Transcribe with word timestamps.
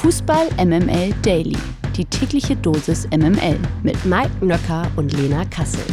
Fußball 0.00 0.48
MML 0.56 1.12
Daily. 1.20 1.58
Die 1.94 2.06
tägliche 2.06 2.56
Dosis 2.56 3.06
MML 3.08 3.58
mit 3.82 4.02
Mike 4.06 4.42
Nöcker 4.42 4.90
und 4.96 5.12
Lena 5.12 5.44
Kassel. 5.44 5.84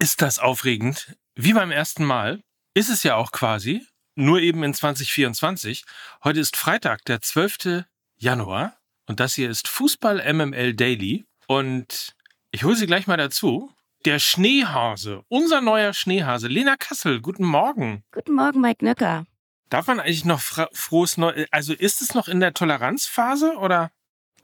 Ist 0.00 0.20
das 0.20 0.40
aufregend? 0.40 1.16
Wie 1.36 1.52
beim 1.52 1.70
ersten 1.70 2.04
Mal? 2.04 2.40
Ist 2.74 2.88
es 2.88 3.04
ja 3.04 3.14
auch 3.14 3.30
quasi. 3.30 3.86
Nur 4.16 4.40
eben 4.40 4.64
in 4.64 4.74
2024. 4.74 5.84
Heute 6.24 6.40
ist 6.40 6.56
Freitag, 6.56 7.04
der 7.04 7.20
12. 7.20 7.84
Januar. 8.16 8.76
Und 9.06 9.20
das 9.20 9.34
hier 9.34 9.48
ist 9.48 9.68
Fußball 9.68 10.20
MML 10.32 10.74
Daily. 10.74 11.24
Und 11.46 12.16
ich 12.50 12.64
hole 12.64 12.74
Sie 12.74 12.86
gleich 12.86 13.06
mal 13.06 13.16
dazu. 13.16 13.70
Der 14.04 14.18
Schneehase, 14.18 15.22
unser 15.28 15.60
neuer 15.60 15.92
Schneehase, 15.92 16.48
Lena 16.48 16.74
Kassel, 16.76 17.20
guten 17.20 17.44
Morgen. 17.44 18.02
Guten 18.10 18.34
Morgen, 18.34 18.60
Mike 18.60 18.84
Nöcker. 18.84 19.24
Darf 19.68 19.86
man 19.86 20.00
eigentlich 20.00 20.24
noch 20.24 20.40
frohes 20.40 21.16
Neu... 21.16 21.46
Also 21.50 21.74
ist 21.74 22.00
es 22.02 22.14
noch 22.14 22.28
in 22.28 22.40
der 22.40 22.54
Toleranzphase 22.54 23.56
oder? 23.56 23.90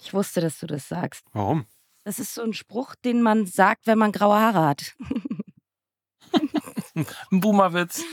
Ich 0.03 0.13
wusste, 0.13 0.41
dass 0.41 0.59
du 0.59 0.67
das 0.67 0.89
sagst. 0.89 1.25
Warum? 1.33 1.67
Das 2.05 2.19
ist 2.19 2.35
so 2.35 2.43
ein 2.43 2.53
Spruch, 2.53 2.95
den 2.95 3.23
man 3.23 3.47
sagt, 3.47 3.87
wenn 3.87 3.99
man 3.99 4.13
graue 4.13 4.39
Haare 4.39 4.67
hat. 4.67 4.95
ein 6.95 7.41
Boomerwitz. 7.41 8.05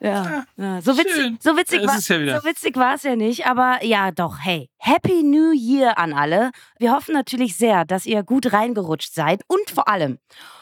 Ja, 0.00 0.44
ja. 0.56 0.80
So, 0.82 0.96
witzig, 0.96 1.36
so, 1.40 1.56
witzig 1.56 1.82
war, 1.86 1.94
ja 1.94 2.40
so 2.40 2.46
witzig 2.46 2.76
war 2.76 2.94
es 2.94 3.02
ja 3.02 3.16
nicht, 3.16 3.46
aber 3.46 3.84
ja, 3.84 4.10
doch, 4.12 4.38
hey, 4.40 4.68
Happy 4.78 5.22
New 5.22 5.52
Year 5.52 5.98
an 5.98 6.12
alle. 6.12 6.50
Wir 6.78 6.92
hoffen 6.92 7.14
natürlich 7.14 7.56
sehr, 7.56 7.84
dass 7.84 8.06
ihr 8.06 8.22
gut 8.22 8.52
reingerutscht 8.52 9.14
seid 9.14 9.42
und 9.46 9.70
vor 9.70 9.88
allem 9.88 10.18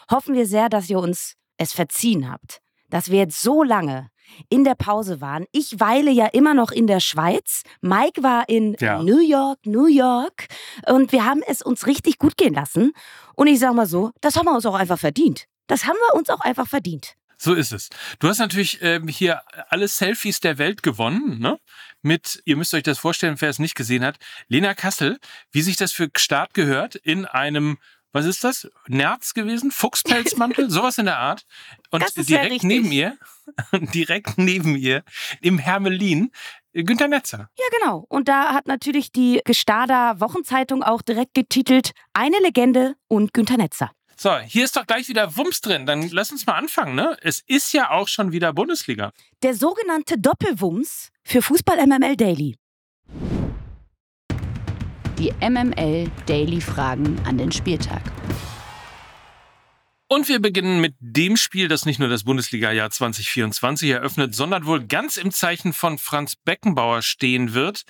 hoffen 0.09 0.35
wir 0.35 0.45
sehr, 0.45 0.69
dass 0.69 0.89
ihr 0.89 0.99
uns 0.99 1.35
es 1.57 1.73
verziehen 1.73 2.29
habt, 2.31 2.61
dass 2.89 3.11
wir 3.11 3.19
jetzt 3.19 3.41
so 3.41 3.63
lange 3.63 4.09
in 4.49 4.63
der 4.63 4.75
Pause 4.75 5.21
waren. 5.21 5.45
Ich 5.51 5.79
weile 5.79 6.11
ja 6.11 6.27
immer 6.27 6.53
noch 6.53 6.71
in 6.71 6.87
der 6.87 6.99
Schweiz. 6.99 7.63
Mike 7.81 8.23
war 8.23 8.47
in 8.47 8.75
ja. 8.79 9.01
New 9.01 9.19
York, 9.19 9.59
New 9.65 9.87
York. 9.87 10.47
Und 10.87 11.11
wir 11.11 11.25
haben 11.25 11.41
es 11.47 11.61
uns 11.61 11.87
richtig 11.87 12.17
gut 12.17 12.37
gehen 12.37 12.53
lassen. 12.53 12.93
Und 13.35 13.47
ich 13.47 13.59
sag 13.59 13.73
mal 13.73 13.85
so, 13.85 14.11
das 14.21 14.35
haben 14.35 14.45
wir 14.45 14.53
uns 14.53 14.65
auch 14.65 14.75
einfach 14.75 14.99
verdient. 14.99 15.45
Das 15.67 15.85
haben 15.85 15.97
wir 16.09 16.17
uns 16.17 16.29
auch 16.29 16.41
einfach 16.41 16.67
verdient. 16.67 17.15
So 17.41 17.53
ist 17.53 17.71
es. 17.71 17.87
Du 18.19 18.27
hast 18.27 18.39
natürlich 18.39 18.79
ähm, 18.81 19.07
hier 19.07 19.41
alle 19.69 19.87
Selfies 19.87 20.41
der 20.41 20.57
Welt 20.57 20.83
gewonnen, 20.83 21.39
ne? 21.39 21.57
Mit, 22.01 22.41
ihr 22.43 22.57
müsst 22.57 22.73
euch 22.73 22.83
das 22.83 22.99
vorstellen, 22.99 23.35
wer 23.39 23.49
es 23.49 23.59
nicht 23.59 23.75
gesehen 23.75 24.03
hat, 24.03 24.17
Lena 24.49 24.73
Kassel, 24.73 25.17
wie 25.51 25.61
sich 25.61 25.77
das 25.77 25.93
für 25.93 26.09
Start 26.17 26.53
gehört, 26.53 26.95
in 26.95 27.25
einem, 27.25 27.77
was 28.11 28.25
ist 28.25 28.43
das? 28.43 28.67
Nerz 28.87 29.33
gewesen? 29.33 29.71
Fuchspelzmantel? 29.71 30.69
Sowas 30.69 30.97
in 30.97 31.05
der 31.05 31.17
Art. 31.17 31.45
Und 31.91 32.03
direkt 32.27 32.63
neben 32.63 32.91
ihr, 32.91 33.17
direkt 33.93 34.37
neben 34.37 34.75
ihr, 34.75 35.03
im 35.41 35.57
Hermelin, 35.57 36.31
Günter 36.73 37.07
Netzer. 37.07 37.49
Ja, 37.57 37.65
genau. 37.79 38.05
Und 38.09 38.27
da 38.27 38.53
hat 38.53 38.67
natürlich 38.67 39.11
die 39.11 39.41
Gestader 39.43 40.19
Wochenzeitung 40.19 40.83
auch 40.83 41.01
direkt 41.01 41.33
getitelt, 41.33 41.91
eine 42.13 42.37
Legende 42.39 42.95
und 43.07 43.33
Günter 43.33 43.57
Netzer. 43.57 43.91
So, 44.15 44.37
hier 44.37 44.65
ist 44.65 44.75
doch 44.75 44.85
gleich 44.85 45.07
wieder 45.07 45.37
Wumms 45.37 45.61
drin. 45.61 45.85
Dann 45.85 46.09
lass 46.09 46.31
uns 46.31 46.45
mal 46.45 46.55
anfangen, 46.55 46.93
ne? 46.93 47.17
Es 47.21 47.41
ist 47.47 47.73
ja 47.73 47.89
auch 47.89 48.07
schon 48.07 48.31
wieder 48.31 48.53
Bundesliga. 48.53 49.13
Der 49.43 49.55
sogenannte 49.55 50.17
Doppelwumms 50.19 51.09
für 51.23 51.41
Fußball 51.41 51.77
MML 51.87 52.17
Daily. 52.17 52.57
Die 55.19 55.33
MML 55.41 56.09
Daily 56.27 56.61
Fragen 56.61 57.19
an 57.25 57.37
den 57.37 57.51
Spieltag. 57.51 58.01
Und 60.07 60.29
wir 60.29 60.39
beginnen 60.39 60.79
mit 60.79 60.95
dem 61.01 61.35
Spiel, 61.35 61.67
das 61.67 61.85
nicht 61.85 61.99
nur 61.99 62.07
das 62.07 62.23
Bundesliga-Jahr 62.23 62.89
2024 62.89 63.89
eröffnet, 63.89 64.33
sondern 64.33 64.65
wohl 64.65 64.85
ganz 64.87 65.17
im 65.17 65.31
Zeichen 65.31 65.73
von 65.73 65.97
Franz 65.97 66.37
Beckenbauer 66.37 67.01
stehen 67.01 67.53
wird. 67.53 67.83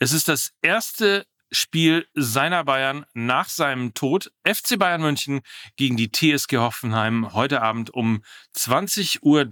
Es 0.00 0.12
ist 0.12 0.26
das 0.26 0.50
erste 0.60 1.24
Spiel 1.52 2.06
seiner 2.14 2.64
Bayern 2.64 3.04
nach 3.12 3.48
seinem 3.48 3.92
Tod. 3.92 4.32
FC 4.42 4.78
Bayern 4.78 5.02
München 5.02 5.42
gegen 5.76 5.96
die 5.96 6.10
TSG 6.10 6.56
Hoffenheim 6.56 7.34
heute 7.34 7.60
Abend 7.60 7.90
um 7.90 8.22
20.30 8.56 9.20
Uhr. 9.20 9.44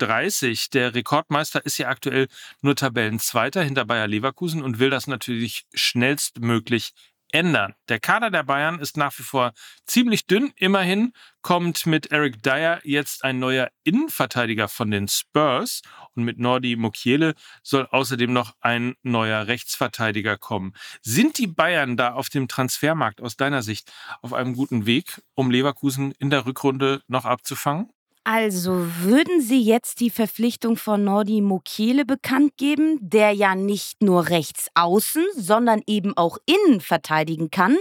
Der 0.72 0.94
Rekordmeister 0.94 1.64
ist 1.64 1.76
ja 1.78 1.88
aktuell 1.88 2.28
nur 2.62 2.74
Tabellenzweiter 2.74 3.62
hinter 3.62 3.84
Bayer 3.84 4.08
Leverkusen 4.08 4.62
und 4.62 4.78
will 4.78 4.90
das 4.90 5.06
natürlich 5.06 5.66
schnellstmöglich 5.74 6.92
ändern. 7.32 7.74
Der 7.88 8.00
Kader 8.00 8.30
der 8.30 8.42
Bayern 8.42 8.78
ist 8.78 8.96
nach 8.96 9.18
wie 9.18 9.22
vor 9.22 9.52
ziemlich 9.86 10.26
dünn. 10.26 10.52
Immerhin 10.56 11.12
kommt 11.42 11.86
mit 11.86 12.10
Eric 12.12 12.42
Dyer 12.42 12.80
jetzt 12.84 13.24
ein 13.24 13.38
neuer 13.38 13.70
Innenverteidiger 13.84 14.68
von 14.68 14.90
den 14.90 15.08
Spurs 15.08 15.82
und 16.14 16.24
mit 16.24 16.38
Nordi 16.38 16.76
Mokiele 16.76 17.34
soll 17.62 17.86
außerdem 17.86 18.32
noch 18.32 18.54
ein 18.60 18.94
neuer 19.02 19.46
Rechtsverteidiger 19.46 20.36
kommen. 20.38 20.72
Sind 21.02 21.38
die 21.38 21.46
Bayern 21.46 21.96
da 21.96 22.12
auf 22.12 22.28
dem 22.28 22.48
Transfermarkt 22.48 23.20
aus 23.20 23.36
deiner 23.36 23.62
Sicht 23.62 23.92
auf 24.22 24.32
einem 24.32 24.54
guten 24.54 24.86
Weg, 24.86 25.22
um 25.34 25.50
Leverkusen 25.50 26.12
in 26.18 26.30
der 26.30 26.46
Rückrunde 26.46 27.02
noch 27.08 27.24
abzufangen? 27.24 27.90
Also 28.24 28.86
würden 29.00 29.40
Sie 29.40 29.62
jetzt 29.62 30.00
die 30.00 30.10
Verpflichtung 30.10 30.76
von 30.76 31.02
Nordi 31.04 31.40
Mokiele 31.40 32.04
bekannt 32.04 32.56
geben, 32.58 32.98
der 33.00 33.32
ja 33.32 33.54
nicht 33.54 34.02
nur 34.02 34.28
rechts 34.28 34.68
außen, 34.74 35.24
sondern 35.36 35.82
eben 35.86 36.16
auch 36.16 36.36
innen 36.44 36.80
verteidigen 36.80 37.50
kann, 37.50 37.78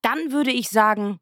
dann 0.00 0.30
würde 0.30 0.52
ich 0.52 0.68
sagen, 0.68 1.18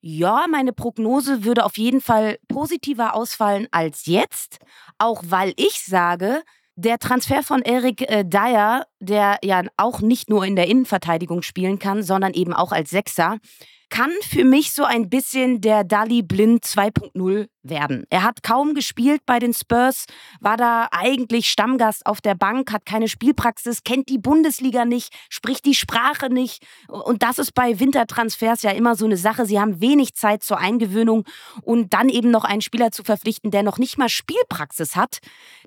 ja, 0.00 0.46
meine 0.50 0.72
Prognose 0.72 1.44
würde 1.44 1.64
auf 1.64 1.78
jeden 1.78 2.00
Fall 2.00 2.38
positiver 2.48 3.14
ausfallen 3.14 3.66
als 3.70 4.06
jetzt, 4.06 4.58
auch 4.98 5.22
weil 5.26 5.52
ich 5.56 5.80
sage, 5.84 6.42
der 6.76 6.98
Transfer 6.98 7.42
von 7.42 7.62
Eric 7.62 8.02
äh, 8.02 8.24
Dyer, 8.24 8.86
der 9.00 9.38
ja 9.42 9.62
auch 9.76 10.00
nicht 10.00 10.28
nur 10.28 10.44
in 10.44 10.56
der 10.56 10.68
Innenverteidigung 10.68 11.42
spielen 11.42 11.78
kann, 11.78 12.02
sondern 12.02 12.34
eben 12.34 12.52
auch 12.52 12.72
als 12.72 12.90
Sechser, 12.90 13.38
kann 13.88 14.10
für 14.22 14.44
mich 14.44 14.72
so 14.72 14.84
ein 14.84 15.08
bisschen 15.08 15.60
der 15.60 15.84
Dali 15.84 16.22
Blind 16.22 16.64
2.0 16.64 17.48
werden. 17.62 18.04
Er 18.10 18.22
hat 18.22 18.42
kaum 18.42 18.74
gespielt 18.74 19.22
bei 19.26 19.38
den 19.38 19.52
Spurs, 19.52 20.06
war 20.40 20.56
da 20.56 20.88
eigentlich 20.90 21.48
Stammgast 21.50 22.06
auf 22.06 22.20
der 22.20 22.34
Bank, 22.34 22.72
hat 22.72 22.84
keine 22.84 23.08
Spielpraxis, 23.08 23.84
kennt 23.84 24.08
die 24.08 24.18
Bundesliga 24.18 24.84
nicht, 24.84 25.12
spricht 25.28 25.64
die 25.64 25.74
Sprache 25.74 26.30
nicht. 26.30 26.64
Und 26.88 27.22
das 27.22 27.38
ist 27.38 27.54
bei 27.54 27.78
Wintertransfers 27.78 28.62
ja 28.62 28.70
immer 28.70 28.96
so 28.96 29.04
eine 29.04 29.16
Sache. 29.16 29.46
Sie 29.46 29.60
haben 29.60 29.80
wenig 29.80 30.14
Zeit 30.14 30.42
zur 30.42 30.58
Eingewöhnung 30.58 31.24
und 31.62 31.92
dann 31.92 32.08
eben 32.08 32.30
noch 32.30 32.44
einen 32.44 32.62
Spieler 32.62 32.90
zu 32.90 33.04
verpflichten, 33.04 33.50
der 33.50 33.62
noch 33.62 33.78
nicht 33.78 33.98
mal 33.98 34.08
Spielpraxis 34.08 34.96
hat. 34.96 35.18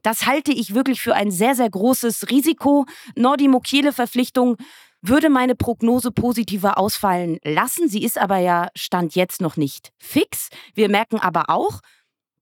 Das 0.03 0.25
halte 0.25 0.51
ich 0.51 0.73
wirklich 0.73 1.01
für 1.01 1.15
ein 1.15 1.31
sehr, 1.31 1.55
sehr 1.55 1.69
großes 1.69 2.29
Risiko. 2.29 2.85
Nordi 3.15 3.47
Mokiele 3.47 3.93
Verpflichtung 3.93 4.57
würde 5.01 5.29
meine 5.29 5.55
Prognose 5.55 6.11
positiver 6.11 6.77
ausfallen 6.77 7.37
lassen. 7.43 7.87
Sie 7.87 8.03
ist 8.03 8.17
aber 8.17 8.37
ja 8.37 8.67
Stand 8.75 9.15
jetzt 9.15 9.41
noch 9.41 9.57
nicht 9.57 9.91
fix. 9.97 10.49
Wir 10.73 10.89
merken 10.89 11.19
aber 11.19 11.49
auch, 11.49 11.81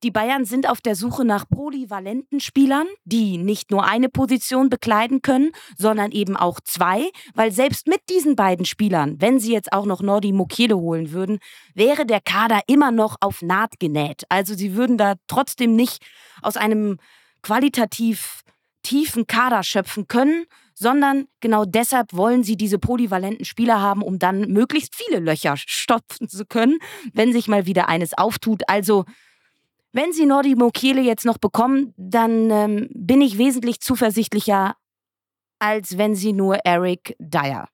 die 0.04 0.12
Bayern 0.12 0.46
sind 0.46 0.70
auf 0.70 0.80
der 0.80 0.96
Suche 0.96 1.26
nach 1.26 1.50
polyvalenten 1.50 2.40
Spielern, 2.40 2.86
die 3.04 3.40
nicht 3.40 3.72
nur 3.72 3.84
eine 3.84 4.10
Position 4.10 4.70
bekleiden 4.70 5.24
können, 5.24 5.52
sondern 5.76 6.12
eben 6.12 6.38
auch 6.38 6.60
zwei, 6.64 7.10
weil 7.34 7.52
selbst 7.52 7.88
mit 7.88 8.02
diesen 8.08 8.36
beiden 8.36 8.66
Spielern, 8.66 9.20
wenn 9.20 9.40
sie 9.40 9.54
jetzt 9.54 9.74
auch 9.74 9.88
noch 9.88 10.04
Nordi 10.04 10.34
Mokiele 10.34 10.78
holen 10.78 11.12
würden, 11.14 11.40
wäre 11.74 12.06
der 12.06 12.22
Kader 12.22 12.62
immer 12.68 12.92
noch 12.92 13.16
auf 13.22 13.42
Naht 13.42 13.80
genäht. 13.80 14.24
Also 14.30 14.54
sie 14.54 14.76
würden 14.76 15.00
da 15.00 15.16
trotzdem 15.26 15.76
nicht 15.76 16.06
aus 16.44 16.58
einem 16.58 17.00
qualitativ 17.42 18.44
tiefen 18.84 19.26
Kader 19.26 19.64
schöpfen 19.64 20.08
können, 20.08 20.46
sondern 20.80 21.28
genau 21.40 21.66
deshalb 21.66 22.14
wollen 22.14 22.44
sie 22.44 22.56
diese 22.56 22.78
polyvalenten 22.78 23.46
Spieler 23.46 23.82
haben, 23.82 24.04
um 24.04 24.20
dann 24.20 24.52
möglichst 24.52 24.94
viele 24.96 25.20
Löcher 25.20 25.56
stopfen 25.58 26.30
zu 26.30 26.46
können, 26.46 26.78
wenn 27.14 27.34
sich 27.34 27.48
mal 27.48 27.66
wieder 27.66 27.90
eines 27.90 28.16
auftut. 28.16 28.62
Also, 28.68 29.06
wenn 29.92 30.14
sie 30.14 30.28
Nordi 30.28 30.54
Mokiele 30.54 31.02
jetzt 31.02 31.26
noch 31.26 31.40
bekommen, 31.40 31.96
dann 31.98 32.52
ähm, 32.52 32.90
bin 32.94 33.22
ich 33.22 33.40
wesentlich 33.40 33.80
zuversichtlicher, 33.80 34.76
als 35.58 35.98
wenn 35.98 36.16
sie 36.16 36.32
nur 36.32 36.58
Eric 36.58 37.16
Dyer 37.18 37.70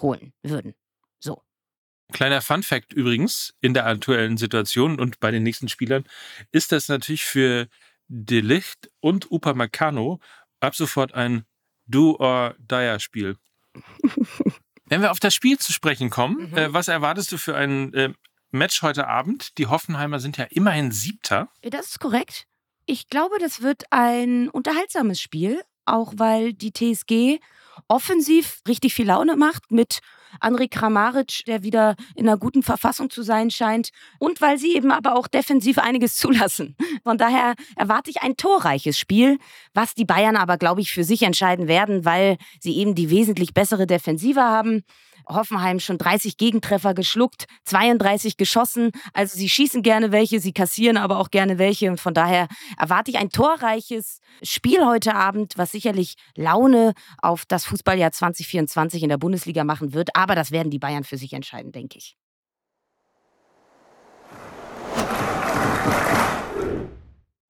holen 0.00 0.32
würden. 0.42 0.74
So. 1.20 1.42
Kleiner 2.12 2.40
Fun 2.40 2.64
Fact 2.64 2.92
übrigens 2.92 3.54
in 3.60 3.72
der 3.72 3.86
aktuellen 3.86 4.36
Situation 4.36 4.98
und 4.98 5.20
bei 5.20 5.30
den 5.30 5.44
nächsten 5.44 5.68
Spielern 5.68 6.02
ist 6.50 6.72
das 6.72 6.88
natürlich 6.88 7.24
für 7.24 7.68
Delicht 8.08 8.90
und 8.98 9.30
Upamecano 9.30 10.18
ab 10.58 10.74
sofort 10.74 11.14
ein 11.14 11.44
Do 11.88 12.16
or 12.18 12.54
Die 12.58 12.96
Spiel. 13.00 13.36
Wenn 14.86 15.02
wir 15.02 15.10
auf 15.10 15.20
das 15.20 15.34
Spiel 15.34 15.58
zu 15.58 15.72
sprechen 15.72 16.10
kommen, 16.10 16.50
mhm. 16.50 16.56
äh, 16.56 16.72
was 16.72 16.88
erwartest 16.88 17.32
du 17.32 17.38
für 17.38 17.56
ein 17.56 17.92
äh, 17.94 18.12
Match 18.50 18.82
heute 18.82 19.06
Abend? 19.06 19.58
Die 19.58 19.66
Hoffenheimer 19.66 20.20
sind 20.20 20.36
ja 20.36 20.44
immerhin 20.44 20.92
Siebter. 20.92 21.48
Das 21.62 21.88
ist 21.88 22.00
korrekt. 22.00 22.46
Ich 22.86 23.08
glaube, 23.08 23.36
das 23.38 23.60
wird 23.60 23.84
ein 23.90 24.48
unterhaltsames 24.48 25.20
Spiel, 25.20 25.62
auch 25.84 26.14
weil 26.16 26.54
die 26.54 26.72
TSG 26.72 27.40
offensiv 27.86 28.60
richtig 28.66 28.94
viel 28.94 29.06
Laune 29.06 29.36
macht 29.36 29.70
mit 29.70 30.00
André 30.40 30.68
Kramaric, 30.68 31.44
der 31.46 31.62
wieder 31.62 31.96
in 32.14 32.28
einer 32.28 32.38
guten 32.38 32.62
Verfassung 32.62 33.10
zu 33.10 33.22
sein 33.22 33.50
scheint. 33.50 33.90
Und 34.18 34.40
weil 34.40 34.58
sie 34.58 34.74
eben 34.74 34.90
aber 34.90 35.16
auch 35.16 35.28
defensiv 35.28 35.78
einiges 35.78 36.16
zulassen. 36.18 36.76
Von 37.02 37.18
daher 37.18 37.54
erwarte 37.76 38.10
ich 38.10 38.22
ein 38.22 38.36
torreiches 38.36 38.98
Spiel, 38.98 39.38
was 39.74 39.94
die 39.94 40.04
Bayern 40.04 40.36
aber, 40.36 40.56
glaube 40.56 40.80
ich, 40.80 40.92
für 40.92 41.04
sich 41.04 41.22
entscheiden 41.22 41.68
werden, 41.68 42.04
weil 42.04 42.38
sie 42.60 42.76
eben 42.76 42.94
die 42.94 43.10
wesentlich 43.10 43.54
bessere 43.54 43.86
Defensive 43.86 44.42
haben. 44.42 44.84
Hoffenheim 45.28 45.80
schon 45.80 45.98
30 45.98 46.36
Gegentreffer 46.36 46.94
geschluckt, 46.94 47.46
32 47.64 48.36
geschossen. 48.36 48.90
Also 49.12 49.36
sie 49.38 49.48
schießen 49.48 49.82
gerne 49.82 50.12
welche, 50.12 50.40
sie 50.40 50.52
kassieren 50.52 50.96
aber 50.96 51.18
auch 51.18 51.30
gerne 51.30 51.58
welche. 51.58 51.90
Und 51.90 52.00
von 52.00 52.14
daher 52.14 52.48
erwarte 52.78 53.10
ich 53.10 53.18
ein 53.18 53.30
torreiches 53.30 54.20
Spiel 54.42 54.84
heute 54.84 55.14
Abend, 55.14 55.54
was 55.56 55.72
sicherlich 55.72 56.14
Laune 56.36 56.94
auf 57.20 57.44
das 57.46 57.64
Fußballjahr 57.66 58.12
2024 58.12 59.02
in 59.02 59.08
der 59.08 59.18
Bundesliga 59.18 59.64
machen 59.64 59.92
wird. 59.92 60.10
Aber 60.14 60.34
das 60.34 60.50
werden 60.50 60.70
die 60.70 60.78
Bayern 60.78 61.04
für 61.04 61.16
sich 61.16 61.32
entscheiden, 61.32 61.72
denke 61.72 61.98
ich. 61.98 62.16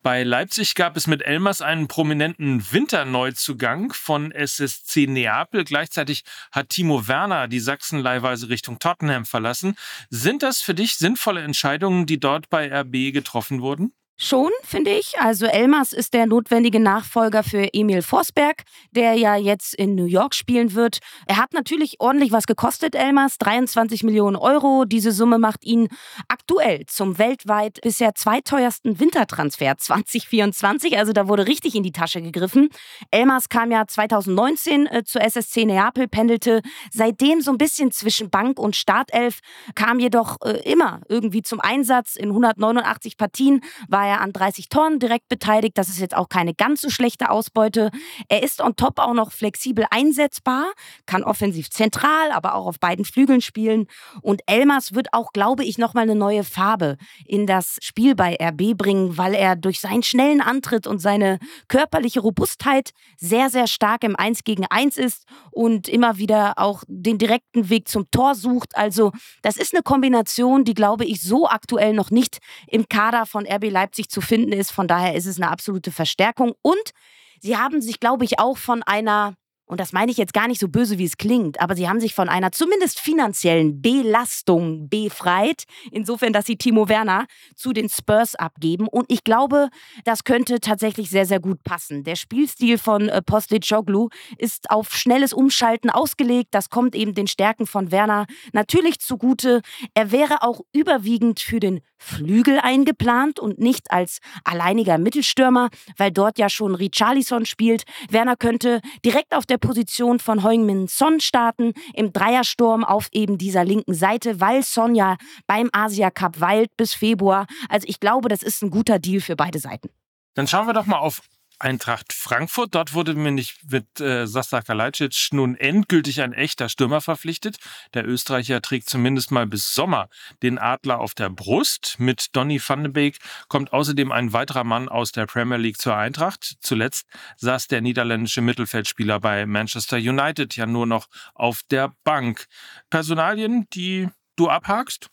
Bei 0.08 0.22
Leipzig 0.22 0.74
gab 0.74 0.96
es 0.96 1.06
mit 1.06 1.20
Elmers 1.20 1.60
einen 1.60 1.86
prominenten 1.86 2.64
Winterneuzugang 2.72 3.92
von 3.92 4.32
SSC 4.32 5.06
Neapel. 5.06 5.64
Gleichzeitig 5.64 6.24
hat 6.50 6.70
Timo 6.70 7.08
Werner 7.08 7.46
die 7.46 7.60
Sachsen 7.60 7.98
leihweise 7.98 8.48
Richtung 8.48 8.78
Tottenham 8.78 9.26
verlassen. 9.26 9.76
Sind 10.08 10.42
das 10.42 10.62
für 10.62 10.72
dich 10.72 10.96
sinnvolle 10.96 11.42
Entscheidungen, 11.42 12.06
die 12.06 12.18
dort 12.18 12.48
bei 12.48 12.72
RB 12.74 13.12
getroffen 13.12 13.60
wurden? 13.60 13.92
Schon, 14.20 14.50
finde 14.64 14.90
ich. 14.90 15.14
Also 15.20 15.46
Elmas 15.46 15.92
ist 15.92 16.12
der 16.12 16.26
notwendige 16.26 16.80
Nachfolger 16.80 17.44
für 17.44 17.72
Emil 17.72 18.02
Forsberg, 18.02 18.64
der 18.90 19.14
ja 19.14 19.36
jetzt 19.36 19.76
in 19.76 19.94
New 19.94 20.06
York 20.06 20.34
spielen 20.34 20.74
wird. 20.74 20.98
Er 21.28 21.36
hat 21.36 21.52
natürlich 21.52 22.00
ordentlich 22.00 22.32
was 22.32 22.48
gekostet, 22.48 22.96
Elmas, 22.96 23.38
23 23.38 24.02
Millionen 24.02 24.34
Euro. 24.34 24.86
Diese 24.86 25.12
Summe 25.12 25.38
macht 25.38 25.64
ihn 25.64 25.86
aktuell 26.26 26.84
zum 26.86 27.18
weltweit 27.18 27.78
bisher 27.80 28.16
zweiteuersten 28.16 28.98
Wintertransfer 28.98 29.78
2024. 29.78 30.98
Also 30.98 31.12
da 31.12 31.28
wurde 31.28 31.46
richtig 31.46 31.76
in 31.76 31.84
die 31.84 31.92
Tasche 31.92 32.20
gegriffen. 32.20 32.70
Elmas 33.12 33.48
kam 33.48 33.70
ja 33.70 33.86
2019 33.86 34.86
äh, 34.86 35.04
zur 35.04 35.22
SSC 35.22 35.64
Neapel, 35.64 36.08
pendelte 36.08 36.62
seitdem 36.90 37.40
so 37.40 37.52
ein 37.52 37.58
bisschen 37.58 37.92
zwischen 37.92 38.30
Bank 38.30 38.58
und 38.58 38.74
Startelf, 38.74 39.38
kam 39.76 40.00
jedoch 40.00 40.38
äh, 40.44 40.60
immer 40.68 41.02
irgendwie 41.08 41.42
zum 41.42 41.60
Einsatz. 41.60 42.16
In 42.16 42.30
189 42.30 43.16
Partien 43.16 43.60
war 43.86 44.07
er 44.08 44.20
an 44.20 44.32
30 44.32 44.68
Tonnen 44.68 44.98
direkt 44.98 45.28
beteiligt. 45.28 45.78
Das 45.78 45.88
ist 45.88 46.00
jetzt 46.00 46.16
auch 46.16 46.28
keine 46.28 46.54
ganz 46.54 46.80
so 46.80 46.90
schlechte 46.90 47.30
Ausbeute. 47.30 47.90
Er 48.28 48.42
ist 48.42 48.60
on 48.60 48.76
top 48.76 48.98
auch 48.98 49.14
noch 49.14 49.32
flexibel 49.32 49.86
einsetzbar, 49.90 50.66
kann 51.06 51.22
offensiv 51.22 51.70
zentral, 51.70 52.32
aber 52.32 52.54
auch 52.54 52.66
auf 52.66 52.80
beiden 52.80 53.04
Flügeln 53.04 53.40
spielen. 53.40 53.86
Und 54.22 54.42
Elmas 54.46 54.94
wird 54.94 55.08
auch, 55.12 55.32
glaube 55.32 55.64
ich, 55.64 55.78
nochmal 55.78 56.04
eine 56.04 56.14
neue 56.14 56.44
Farbe 56.44 56.96
in 57.24 57.46
das 57.46 57.78
Spiel 57.82 58.14
bei 58.14 58.36
RB 58.40 58.76
bringen, 58.76 59.16
weil 59.16 59.34
er 59.34 59.56
durch 59.56 59.80
seinen 59.80 60.02
schnellen 60.02 60.40
Antritt 60.40 60.86
und 60.86 60.98
seine 60.98 61.38
körperliche 61.68 62.20
Robustheit 62.20 62.90
sehr, 63.16 63.50
sehr 63.50 63.66
stark 63.66 64.04
im 64.04 64.16
1 64.16 64.44
gegen 64.44 64.66
1 64.66 64.96
ist 64.96 65.24
und 65.50 65.88
immer 65.88 66.18
wieder 66.18 66.54
auch 66.56 66.84
den 66.86 67.18
direkten 67.18 67.68
Weg 67.68 67.88
zum 67.88 68.10
Tor 68.10 68.34
sucht. 68.34 68.76
Also 68.76 69.12
das 69.42 69.56
ist 69.56 69.74
eine 69.74 69.82
Kombination, 69.82 70.64
die, 70.64 70.74
glaube 70.74 71.04
ich, 71.04 71.22
so 71.22 71.48
aktuell 71.48 71.92
noch 71.92 72.10
nicht 72.10 72.38
im 72.66 72.88
Kader 72.88 73.26
von 73.26 73.46
RB 73.46 73.70
Leipzig 73.70 73.97
Leipzig 73.98 74.08
zu 74.10 74.20
finden 74.20 74.52
ist. 74.52 74.70
Von 74.70 74.86
daher 74.86 75.14
ist 75.14 75.26
es 75.26 75.40
eine 75.40 75.50
absolute 75.50 75.90
Verstärkung. 75.90 76.54
Und 76.62 76.92
sie 77.40 77.56
haben 77.56 77.82
sich, 77.82 78.00
glaube 78.00 78.24
ich, 78.24 78.38
auch 78.38 78.56
von 78.56 78.82
einer 78.82 79.34
und 79.68 79.80
das 79.80 79.92
meine 79.92 80.10
ich 80.10 80.16
jetzt 80.16 80.32
gar 80.32 80.48
nicht 80.48 80.60
so 80.60 80.68
böse, 80.68 80.98
wie 80.98 81.04
es 81.04 81.18
klingt, 81.18 81.60
aber 81.60 81.76
sie 81.76 81.88
haben 81.88 82.00
sich 82.00 82.14
von 82.14 82.28
einer 82.28 82.52
zumindest 82.52 82.98
finanziellen 83.00 83.80
Belastung 83.82 84.88
befreit, 84.88 85.64
insofern, 85.92 86.32
dass 86.32 86.46
sie 86.46 86.56
Timo 86.56 86.88
Werner 86.88 87.26
zu 87.54 87.72
den 87.72 87.88
Spurs 87.88 88.34
abgeben. 88.34 88.88
Und 88.88 89.12
ich 89.12 89.24
glaube, 89.24 89.68
das 90.04 90.24
könnte 90.24 90.60
tatsächlich 90.60 91.10
sehr, 91.10 91.26
sehr 91.26 91.38
gut 91.38 91.62
passen. 91.64 92.02
Der 92.02 92.16
Spielstil 92.16 92.78
von 92.78 93.08
äh, 93.08 93.20
Postecoglu 93.20 94.08
ist 94.38 94.70
auf 94.70 94.94
schnelles 94.94 95.32
Umschalten 95.32 95.90
ausgelegt. 95.90 96.48
Das 96.52 96.70
kommt 96.70 96.94
eben 96.94 97.14
den 97.14 97.26
Stärken 97.26 97.66
von 97.66 97.92
Werner 97.92 98.26
natürlich 98.52 99.00
zugute. 99.00 99.60
Er 99.94 100.10
wäre 100.12 100.42
auch 100.42 100.62
überwiegend 100.72 101.40
für 101.40 101.60
den 101.60 101.80
Flügel 101.98 102.58
eingeplant 102.60 103.40
und 103.40 103.58
nicht 103.58 103.90
als 103.90 104.18
alleiniger 104.44 104.98
Mittelstürmer, 104.98 105.68
weil 105.96 106.12
dort 106.12 106.38
ja 106.38 106.48
schon 106.48 106.74
Richarlison 106.74 107.44
spielt. 107.44 107.82
Werner 108.08 108.36
könnte 108.36 108.80
direkt 109.04 109.34
auf 109.34 109.46
der 109.46 109.57
der 109.58 109.66
Position 109.66 110.18
von 110.18 110.42
Heung-Min 110.42 110.86
Son 110.88 111.20
starten, 111.20 111.72
im 111.94 112.12
Dreiersturm 112.12 112.84
auf 112.84 113.08
eben 113.12 113.38
dieser 113.38 113.64
linken 113.64 113.94
Seite, 113.94 114.40
weil 114.40 114.62
Son 114.62 114.94
ja 114.94 115.16
beim 115.46 115.68
Asia 115.72 116.10
Cup 116.10 116.40
weilt 116.40 116.76
bis 116.76 116.94
Februar. 116.94 117.46
Also 117.68 117.86
ich 117.88 118.00
glaube, 118.00 118.28
das 118.28 118.42
ist 118.42 118.62
ein 118.62 118.70
guter 118.70 118.98
Deal 118.98 119.20
für 119.20 119.36
beide 119.36 119.58
Seiten. 119.58 119.90
Dann 120.34 120.46
schauen 120.46 120.66
wir 120.66 120.74
doch 120.74 120.86
mal 120.86 120.98
auf 120.98 121.20
Eintracht 121.58 122.12
Frankfurt. 122.12 122.74
Dort 122.74 122.94
wurde 122.94 123.14
mir 123.14 123.30
nicht 123.30 123.58
mit 123.70 124.00
äh, 124.00 124.26
Sasa 124.26 124.62
Kalajdzic 124.62 125.28
nun 125.32 125.56
endgültig 125.56 126.20
ein 126.20 126.32
echter 126.32 126.68
Stürmer 126.68 127.00
verpflichtet. 127.00 127.58
Der 127.94 128.06
Österreicher 128.06 128.62
trägt 128.62 128.88
zumindest 128.88 129.30
mal 129.30 129.46
bis 129.46 129.72
Sommer 129.72 130.08
den 130.42 130.58
Adler 130.58 131.00
auf 131.00 131.14
der 131.14 131.30
Brust. 131.30 131.96
Mit 131.98 132.36
Donny 132.36 132.60
van 132.64 132.84
de 132.84 132.92
Beek 132.92 133.18
kommt 133.48 133.72
außerdem 133.72 134.12
ein 134.12 134.32
weiterer 134.32 134.64
Mann 134.64 134.88
aus 134.88 135.12
der 135.12 135.26
Premier 135.26 135.58
League 135.58 135.80
zur 135.80 135.96
Eintracht. 135.96 136.56
Zuletzt 136.60 137.06
saß 137.36 137.68
der 137.68 137.80
niederländische 137.80 138.40
Mittelfeldspieler 138.40 139.20
bei 139.20 139.46
Manchester 139.46 139.96
United 139.96 140.56
ja 140.56 140.66
nur 140.66 140.86
noch 140.86 141.08
auf 141.34 141.62
der 141.70 141.94
Bank. 142.04 142.46
Personalien, 142.90 143.66
die 143.72 144.08
du 144.36 144.48
abhakst? 144.48 145.08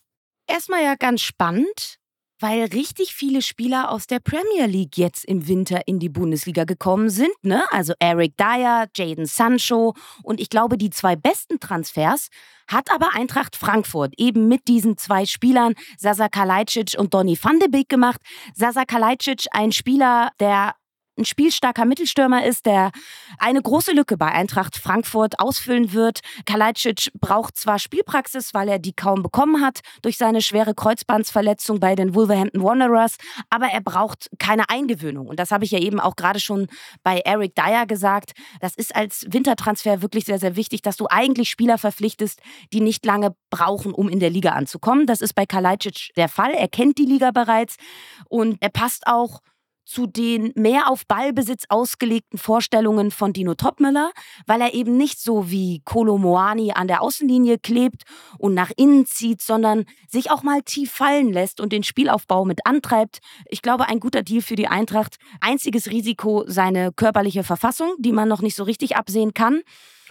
Erstmal 0.48 0.84
ja 0.84 0.96
ganz 0.96 1.22
spannend 1.22 2.00
weil 2.40 2.66
richtig 2.66 3.14
viele 3.14 3.42
Spieler 3.42 3.92
aus 3.92 4.08
der 4.08 4.20
Premier 4.20 4.66
League 4.66 4.98
jetzt 4.98 5.26
im 5.26 5.48
Winter 5.48 5.88
in 5.88 6.00
die 6.00 6.10
Bundesliga 6.10 6.64
gekommen 6.66 7.10
sind. 7.10 7.34
Ne? 7.44 7.64
Also 7.72 7.94
Eric 8.00 8.38
Dyer, 8.38 8.88
Jaden 8.96 9.26
Sancho 9.26 9.94
und 10.24 10.40
ich 10.40 10.50
glaube, 10.50 10.78
die 10.78 10.90
zwei 10.90 11.16
besten 11.16 11.60
Transfers 11.60 12.30
hat 12.68 12.92
aber 12.92 13.14
Eintracht 13.14 13.56
Frankfurt 13.56 14.14
eben 14.18 14.48
mit 14.48 14.68
diesen 14.68 14.98
zwei 14.98 15.26
Spielern, 15.26 15.76
Sasa 15.98 16.30
Kalajdzic 16.30 16.96
und 16.98 17.14
Donny 17.14 17.38
van 17.42 17.60
de 17.60 17.70
Beek 17.70 17.90
gemacht. 17.90 18.22
Sasa 18.54 18.86
Kalajdzic, 18.86 19.46
ein 19.52 19.72
Spieler, 19.72 20.32
der 20.40 20.76
ein 21.18 21.26
spielstarker 21.26 21.86
Mittelstürmer 21.86 22.46
ist, 22.46 22.66
der 22.66 22.92
eine 23.38 23.62
große 23.62 23.92
Lücke 23.92 24.18
bei 24.18 24.28
Eintracht 24.28 24.76
Frankfurt 24.76 25.40
ausfüllen 25.40 25.94
wird. 25.94 26.20
Kalajdzic 26.46 27.12
braucht 27.20 27.58
zwar 27.58 27.80
Spielpraxis, 27.80 28.54
weil 28.54 28.68
er 28.68 28.80
die 28.80 28.94
kaum 28.94 29.24
bekommen 29.24 29.62
hat 29.62 29.80
durch 30.02 30.18
seine 30.18 30.42
schwere 30.42 30.74
Kreuzbandsverletzung 30.74 31.80
bei 31.80 31.96
den 31.96 32.16
Wolverhampton 32.16 32.64
Wanderers, 32.64 33.18
aber 33.50 33.68
er 33.68 33.82
braucht 33.82 34.30
keine 34.40 34.70
Eingewöhnung. 34.70 35.28
Und 35.28 35.40
das 35.40 35.52
habe 35.52 35.64
ich 35.64 35.72
ja 35.72 35.80
eben 35.80 36.00
auch 36.00 36.16
gerade 36.16 36.40
schon 36.40 36.68
bei 37.04 37.20
Eric 37.20 37.56
Dyer 37.56 37.86
gesagt. 37.86 38.34
Das 38.60 38.76
ist 38.76 38.96
als 38.96 39.26
Wintertransfer 39.30 40.02
wirklich 40.02 40.26
sehr, 40.26 40.40
sehr 40.40 40.56
wichtig, 40.56 40.82
dass 40.82 40.98
du 40.98 41.08
eigentlich 41.10 41.50
Spieler 41.50 41.78
verpflichtest, 41.78 42.42
die 42.74 42.82
nicht 42.82 43.06
lange 43.06 43.36
brauchen, 43.50 43.94
um 43.94 44.10
in 44.10 44.20
der 44.20 44.30
Liga 44.30 44.52
anzukommen. 44.52 45.06
Das 45.06 45.22
ist 45.22 45.34
bei 45.34 45.46
Kalajdzic 45.46 46.12
der 46.18 46.30
Fall. 46.30 46.52
Er 46.52 46.68
kennt 46.68 46.98
die 46.98 47.06
Liga 47.06 47.32
bereits 47.32 47.78
und 48.30 48.58
er 48.62 48.70
passt 48.70 49.08
auch 49.08 49.42
zu 49.86 50.08
den 50.08 50.52
mehr 50.56 50.90
auf 50.90 51.06
Ballbesitz 51.08 51.66
ausgelegten 51.70 52.38
Vorstellungen 52.38 53.12
von 53.12 53.34
Dino 53.34 53.56
Topmüller, 53.56 54.12
weil 54.48 54.62
er 54.62 54.74
eben 54.74 54.98
nicht 54.98 55.22
so 55.22 55.50
wie 55.52 55.82
Kolo 55.86 56.18
Moani 56.18 56.72
an 56.74 56.88
der 56.88 57.02
Außenlinie 57.02 57.60
klebt 57.60 58.04
und 58.38 58.54
nach 58.54 58.72
innen 58.76 59.06
zieht, 59.06 59.42
sondern 59.42 59.86
sich 60.10 60.32
auch 60.32 60.44
mal 60.44 60.62
tief 60.64 60.92
fallen 60.92 61.32
lässt 61.32 61.62
und 61.62 61.72
den 61.72 61.84
Spielaufbau 61.84 62.46
mit 62.46 62.66
antreibt. 62.66 63.20
Ich 63.50 63.62
glaube, 63.62 63.88
ein 63.88 64.00
guter 64.00 64.24
Deal 64.24 64.42
für 64.42 64.56
die 64.56 64.68
Eintracht. 64.68 65.18
Einziges 65.40 65.90
Risiko 65.92 66.44
seine 66.48 66.92
körperliche 66.92 67.44
Verfassung, 67.44 67.94
die 68.00 68.12
man 68.12 68.28
noch 68.28 68.42
nicht 68.42 68.56
so 68.56 68.64
richtig 68.64 68.96
absehen 68.96 69.34
kann. 69.34 69.62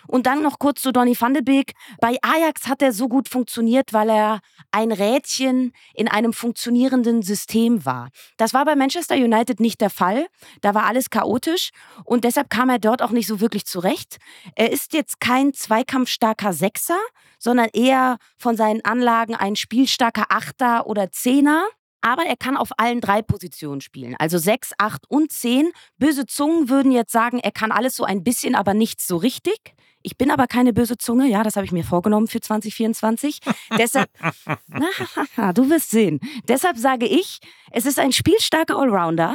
Und 0.07 0.27
dann 0.27 0.43
noch 0.43 0.59
kurz 0.59 0.83
zu 0.83 0.93
Donny 0.93 1.17
van 1.19 1.35
de 1.35 1.43
Beek. 1.43 1.73
Bei 2.01 2.17
Ajax 2.23 2.69
hat 2.69 2.83
er 2.83 2.93
so 2.93 3.09
gut 3.09 3.29
funktioniert, 3.29 3.93
weil 3.93 4.11
er 4.11 4.41
ein 4.71 4.93
Rädchen 4.93 5.73
in 5.95 6.09
einem 6.09 6.33
funktionierenden 6.33 7.23
System 7.23 7.85
war. 7.85 8.09
Das 8.37 8.55
war 8.55 8.65
bei 8.65 8.77
Manchester 8.77 9.15
United 9.15 9.61
nicht 9.61 9.81
der 9.81 9.91
Fall. 9.91 10.27
Da 10.61 10.75
war 10.75 10.85
alles 10.85 11.11
chaotisch 11.11 11.71
und 12.05 12.25
deshalb 12.25 12.51
kam 12.51 12.69
er 12.69 12.79
dort 12.79 13.03
auch 13.03 13.11
nicht 13.11 13.27
so 13.27 13.41
wirklich 13.41 13.65
zurecht. 13.67 14.19
Er 14.57 14.73
ist 14.73 14.93
jetzt 14.93 15.21
kein 15.21 15.53
zweikampfstarker 15.55 16.53
Sechser, 16.53 16.99
sondern 17.39 17.69
eher 17.73 18.19
von 18.37 18.57
seinen 18.57 18.85
Anlagen 18.85 19.35
ein 19.35 19.57
spielstarker 19.57 20.27
Achter 20.31 20.87
oder 20.87 21.11
Zehner. 21.11 21.65
Aber 22.01 22.25
er 22.27 22.37
kann 22.37 22.59
auf 22.59 22.69
allen 22.77 23.01
drei 23.01 23.23
Positionen 23.23 23.81
spielen. 23.81 24.15
Also 24.19 24.37
sechs, 24.37 24.73
acht 24.77 25.05
und 25.09 25.33
zehn. 25.33 25.71
Böse 25.97 26.27
Zungen 26.27 26.69
würden 26.69 26.93
jetzt 26.93 27.13
sagen, 27.13 27.39
er 27.39 27.51
kann 27.51 27.73
alles 27.73 27.97
so 27.97 28.05
ein 28.05 28.23
bisschen, 28.23 28.55
aber 28.55 28.75
nicht 28.75 29.01
so 29.01 29.17
richtig. 29.17 29.74
Ich 30.07 30.19
bin 30.19 30.31
aber 30.31 30.47
keine 30.47 30.75
böse 30.75 30.99
Zunge, 30.99 31.27
ja, 31.29 31.43
das 31.43 31.57
habe 31.57 31.65
ich 31.65 31.73
mir 31.73 31.83
vorgenommen 31.83 32.27
für 32.27 32.39
2024. 32.39 33.41
Deshalb, 33.79 34.11
na, 34.69 35.53
du 35.55 35.71
wirst 35.71 35.91
sehen. 35.91 36.21
Deshalb 36.47 36.77
sage 36.77 37.07
ich, 37.07 37.41
es 37.73 37.87
ist 37.87 37.99
ein 37.99 38.13
spielstarker 38.13 38.79
Allrounder 38.79 39.35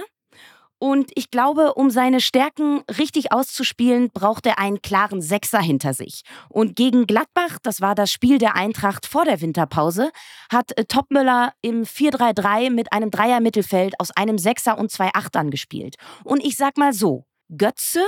Und 0.78 1.10
ich 1.16 1.32
glaube, 1.32 1.74
um 1.74 1.90
seine 1.90 2.22
Stärken 2.22 2.84
richtig 3.00 3.32
auszuspielen, 3.32 4.12
braucht 4.14 4.46
er 4.46 4.60
einen 4.60 4.80
klaren 4.84 5.24
Sechser 5.24 5.60
hinter 5.60 5.96
sich. 5.96 6.22
Und 6.50 6.76
gegen 6.76 7.08
Gladbach, 7.08 7.58
das 7.64 7.82
war 7.82 7.96
das 7.96 8.12
Spiel 8.12 8.38
der 8.38 8.56
Eintracht 8.56 9.08
vor 9.08 9.26
der 9.26 9.42
Winterpause, 9.42 10.12
hat 10.52 10.78
äh, 10.78 10.86
Topmüller 10.86 11.52
im 11.62 11.84
4-3-3 11.84 12.70
mit 12.70 12.94
einem 12.94 13.10
Dreier-Mittelfeld 13.10 14.00
aus 14.00 14.12
einem 14.12 14.38
Sechser 14.38 14.78
und 14.78 14.92
zwei 14.92 15.10
Achtern 15.16 15.50
gespielt. 15.50 15.96
Und 16.24 16.46
ich 16.46 16.58
sag 16.58 16.78
mal 16.78 16.94
so, 16.94 17.26
Götze 17.58 18.02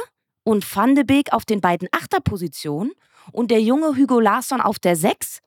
und 0.43 0.75
Van 0.75 0.95
de 0.95 1.03
Beek 1.03 1.33
auf 1.33 1.45
den 1.45 1.61
beiden 1.61 1.87
Achterpositionen 1.91 2.93
und 3.31 3.51
der 3.51 3.61
junge 3.61 3.95
Hugo 3.97 4.19
Larsson 4.19 4.61
auf 4.61 4.79
der 4.79 4.95
Sechs, 4.95 5.39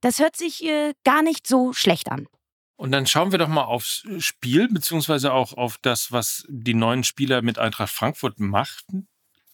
das 0.00 0.18
hört 0.18 0.36
sich 0.36 0.64
äh, 0.64 0.94
gar 1.04 1.22
nicht 1.22 1.46
so 1.46 1.72
schlecht 1.72 2.10
an. 2.10 2.28
Und 2.76 2.92
dann 2.92 3.06
schauen 3.06 3.32
wir 3.32 3.38
doch 3.38 3.48
mal 3.48 3.64
aufs 3.64 4.04
Spiel, 4.18 4.68
beziehungsweise 4.68 5.32
auch 5.32 5.54
auf 5.54 5.78
das, 5.78 6.12
was 6.12 6.44
die 6.48 6.74
neuen 6.74 7.04
Spieler 7.04 7.40
mit 7.40 7.58
Eintracht 7.58 7.92
Frankfurt 7.92 8.38
machten. 8.38 9.08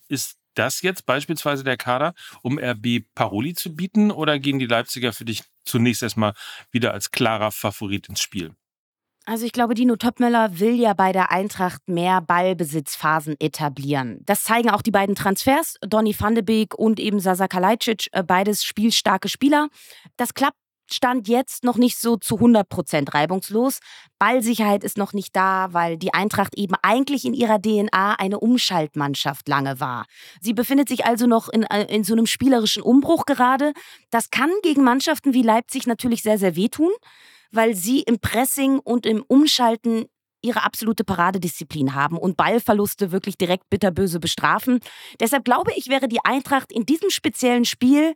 Ist 0.09 0.39
das 0.55 0.83
jetzt 0.83 1.07
beispielsweise 1.07 1.63
der 1.63 1.77
Kader, 1.77 2.15
um 2.43 2.59
RB 2.59 3.05
Paroli 3.15 3.55
zu 3.55 3.75
bieten, 3.75 4.11
oder 4.11 4.39
gehen 4.39 4.59
die 4.59 4.67
Leipziger 4.67 5.13
für 5.13 5.25
dich 5.25 5.45
zunächst 5.65 6.03
erstmal 6.03 6.35
wieder 6.73 6.93
als 6.93 7.13
klarer 7.13 7.53
Favorit 7.53 8.09
ins 8.09 8.21
Spiel? 8.21 8.55
Also 9.25 9.47
ich 9.47 9.53
glaube, 9.53 9.75
Dino 9.75 9.95
Topmöller 9.95 10.59
will 10.59 10.75
ja 10.75 10.95
bei 10.95 11.13
der 11.13 11.31
Eintracht 11.31 11.83
mehr 11.87 12.21
Ballbesitzphasen 12.21 13.37
etablieren. 13.39 14.21
Das 14.27 14.43
zeigen 14.43 14.71
auch 14.71 14.83
die 14.83 14.91
beiden 14.91 15.15
Transfers, 15.15 15.77
Donny 15.81 16.15
van 16.19 16.35
de 16.35 16.43
Beek 16.43 16.75
und 16.75 16.99
eben 16.99 17.21
Sasa 17.21 17.47
Kalajdzic, 17.47 18.09
äh, 18.13 18.25
beides 18.25 18.65
spielstarke 18.65 19.29
Spieler. 19.29 19.69
Das 20.17 20.35
klappt 20.35 20.57
Stand 20.91 21.29
jetzt 21.29 21.65
noch 21.65 21.77
nicht 21.77 21.99
so 21.99 22.17
zu 22.17 22.37
100 22.37 22.69
Prozent 22.69 23.15
reibungslos. 23.15 23.79
Ballsicherheit 24.19 24.85
ist 24.85 24.99
noch 24.99 25.13
nicht 25.13 25.35
da, 25.35 25.69
weil 25.73 25.97
die 25.97 26.13
Eintracht 26.13 26.57
eben 26.57 26.75
eigentlich 26.83 27.25
in 27.25 27.35
ihrer 27.35 27.61
DNA 27.61 28.17
eine 28.19 28.41
Umschaltmannschaft 28.41 29.49
lange 29.49 29.81
war. 29.81 30.05
Sie 30.41 30.53
befindet 30.53 30.89
sich 30.89 31.05
also 31.07 31.27
noch 31.27 31.49
in, 31.49 31.63
äh, 31.65 31.85
in 31.85 32.05
so 32.05 32.13
einem 32.13 32.27
spielerischen 32.27 32.83
Umbruch 32.83 33.25
gerade. 33.25 33.73
Das 34.11 34.31
kann 34.31 34.51
gegen 34.63 34.85
Mannschaften 34.85 35.33
wie 35.33 35.43
Leipzig 35.43 35.87
natürlich 35.87 36.23
sehr, 36.23 36.39
sehr 36.39 36.57
wehtun, 36.57 36.91
weil 37.53 37.75
sie 37.75 38.01
im 38.01 38.19
Pressing 38.19 38.79
und 38.79 39.07
im 39.07 39.23
Umschalten 39.23 40.07
ihre 40.43 40.65
absolute 40.65 41.05
Paradedisziplin 41.05 41.95
haben 41.95 42.19
und 42.19 42.37
Ballverluste 42.37 43.13
wirklich 43.13 43.39
direkt 43.39 43.71
bitterböse 43.71 44.19
bestrafen. 44.19 44.81
Deshalb 45.21 45.45
glaube 45.45 45.73
ich, 45.77 45.89
wäre 45.89 46.09
die 46.09 46.25
Eintracht 46.25 46.73
in 46.73 46.85
diesem 46.85 47.11
speziellen 47.11 47.65
Spiel 47.65 48.15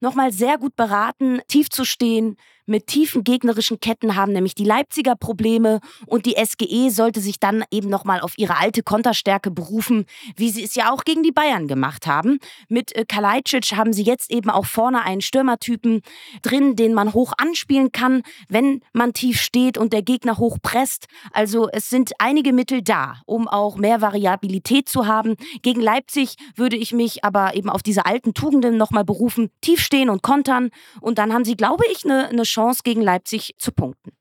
nochmal 0.00 0.32
sehr 0.32 0.58
gut 0.58 0.74
beraten, 0.74 1.40
tief 1.46 1.70
zu 1.70 1.84
stehen, 1.84 2.36
mit 2.66 2.86
tiefen 2.86 3.24
gegnerischen 3.24 3.80
Ketten 3.80 4.14
haben 4.14 4.32
nämlich 4.32 4.54
die 4.54 4.64
Leipziger 4.64 5.16
Probleme 5.16 5.80
und 6.06 6.26
die 6.26 6.36
SGE 6.42 6.90
sollte 6.90 7.20
sich 7.20 7.40
dann 7.40 7.64
eben 7.70 7.88
nochmal 7.88 8.20
auf 8.20 8.34
ihre 8.36 8.56
alte 8.56 8.82
Konterstärke 8.82 9.50
berufen, 9.50 10.06
wie 10.36 10.50
sie 10.50 10.62
es 10.62 10.74
ja 10.74 10.92
auch 10.92 11.04
gegen 11.04 11.22
die 11.22 11.32
Bayern 11.32 11.66
gemacht 11.66 12.06
haben. 12.06 12.38
Mit 12.68 12.94
äh, 12.94 13.04
Kalajdzic 13.04 13.72
haben 13.72 13.92
sie 13.92 14.04
jetzt 14.04 14.30
eben 14.30 14.48
auch 14.48 14.66
vorne 14.66 15.02
einen 15.02 15.20
Stürmertypen 15.20 16.02
drin, 16.42 16.76
den 16.76 16.94
man 16.94 17.12
hoch 17.12 17.32
anspielen 17.36 17.90
kann, 17.90 18.22
wenn 18.48 18.80
man 18.92 19.12
tief 19.12 19.40
steht 19.40 19.76
und 19.76 19.92
der 19.92 20.02
Gegner 20.02 20.38
hoch 20.38 20.58
presst. 20.62 21.06
Also 21.32 21.68
es 21.72 21.90
sind 21.90 22.12
einige 22.18 22.52
Mittel 22.52 22.82
da, 22.82 23.16
um 23.26 23.48
auch 23.48 23.76
mehr 23.76 24.00
Variabilität 24.00 24.88
zu 24.88 25.06
haben. 25.06 25.36
Gegen 25.62 25.80
Leipzig 25.80 26.36
würde 26.54 26.76
ich 26.76 26.92
mich 26.92 27.24
aber 27.24 27.56
eben 27.56 27.68
auf 27.68 27.82
diese 27.82 28.06
alten 28.06 28.34
Tugenden 28.34 28.76
nochmal 28.76 29.04
berufen, 29.04 29.50
tief 29.60 29.80
stehen 29.80 30.10
und 30.10 30.22
kontern 30.22 30.70
und 31.00 31.18
dann 31.18 31.32
haben 31.32 31.44
sie, 31.44 31.56
glaube 31.56 31.84
ich, 31.90 32.04
eine, 32.04 32.28
eine 32.28 32.44
Chance 32.52 32.82
gegen 32.84 33.00
Leipzig 33.00 33.54
zu 33.58 33.72
punkten. 33.72 34.12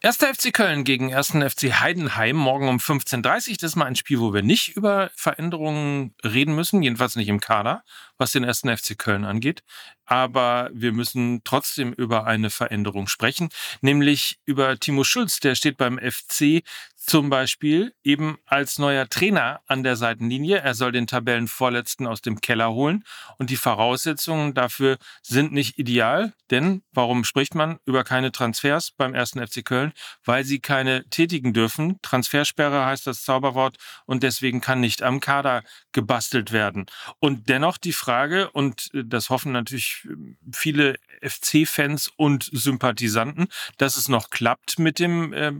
Erster 0.00 0.32
FC 0.32 0.52
Köln 0.52 0.84
gegen 0.84 1.08
ersten 1.08 1.42
FC 1.42 1.80
Heidenheim 1.80 2.36
morgen 2.36 2.68
um 2.68 2.76
15.30 2.76 3.50
Uhr. 3.50 3.56
Das 3.60 3.70
ist 3.70 3.76
mal 3.76 3.86
ein 3.86 3.96
Spiel, 3.96 4.20
wo 4.20 4.32
wir 4.32 4.42
nicht 4.42 4.76
über 4.76 5.10
Veränderungen 5.16 6.14
reden 6.22 6.54
müssen, 6.54 6.82
jedenfalls 6.82 7.16
nicht 7.16 7.28
im 7.28 7.40
Kader, 7.40 7.82
was 8.18 8.32
den 8.32 8.44
ersten 8.44 8.74
FC 8.76 8.98
Köln 8.98 9.24
angeht. 9.24 9.62
Aber 10.04 10.70
wir 10.72 10.92
müssen 10.92 11.42
trotzdem 11.44 11.92
über 11.92 12.26
eine 12.26 12.50
Veränderung 12.50 13.08
sprechen, 13.08 13.50
nämlich 13.80 14.38
über 14.44 14.78
Timo 14.78 15.04
Schulz. 15.04 15.40
Der 15.40 15.54
steht 15.54 15.76
beim 15.76 15.98
FC 15.98 16.62
zum 17.08 17.30
Beispiel 17.30 17.94
eben 18.02 18.38
als 18.44 18.78
neuer 18.78 19.08
Trainer 19.08 19.60
an 19.66 19.82
der 19.82 19.96
Seitenlinie. 19.96 20.58
Er 20.58 20.74
soll 20.74 20.92
den 20.92 21.06
Tabellenvorletzten 21.06 22.06
aus 22.06 22.20
dem 22.20 22.40
Keller 22.40 22.72
holen. 22.72 23.04
Und 23.38 23.50
die 23.50 23.56
Voraussetzungen 23.56 24.52
dafür 24.52 24.98
sind 25.22 25.52
nicht 25.52 25.78
ideal. 25.78 26.34
Denn 26.50 26.82
warum 26.92 27.24
spricht 27.24 27.54
man 27.54 27.78
über 27.86 28.04
keine 28.04 28.32
Transfers 28.32 28.90
beim 28.90 29.14
ersten 29.14 29.46
FC 29.46 29.64
Köln? 29.64 29.92
Weil 30.24 30.44
sie 30.44 30.60
keine 30.60 31.08
tätigen 31.08 31.54
dürfen. 31.54 31.98
Transfersperre 32.02 32.84
heißt 32.84 33.06
das 33.06 33.22
Zauberwort. 33.22 33.76
Und 34.04 34.22
deswegen 34.22 34.60
kann 34.60 34.80
nicht 34.80 35.02
am 35.02 35.20
Kader 35.20 35.62
gebastelt 35.92 36.52
werden. 36.52 36.86
Und 37.20 37.48
dennoch 37.48 37.78
die 37.78 37.92
Frage, 37.92 38.07
und 38.52 38.90
das 38.92 39.30
hoffen 39.30 39.52
natürlich 39.52 40.06
viele 40.52 40.96
FC-Fans 41.22 42.10
und 42.16 42.48
Sympathisanten, 42.52 43.48
dass 43.76 43.96
es 43.96 44.08
noch 44.08 44.30
klappt 44.30 44.78
mit 44.78 44.98
dem 44.98 45.32
äh, 45.32 45.52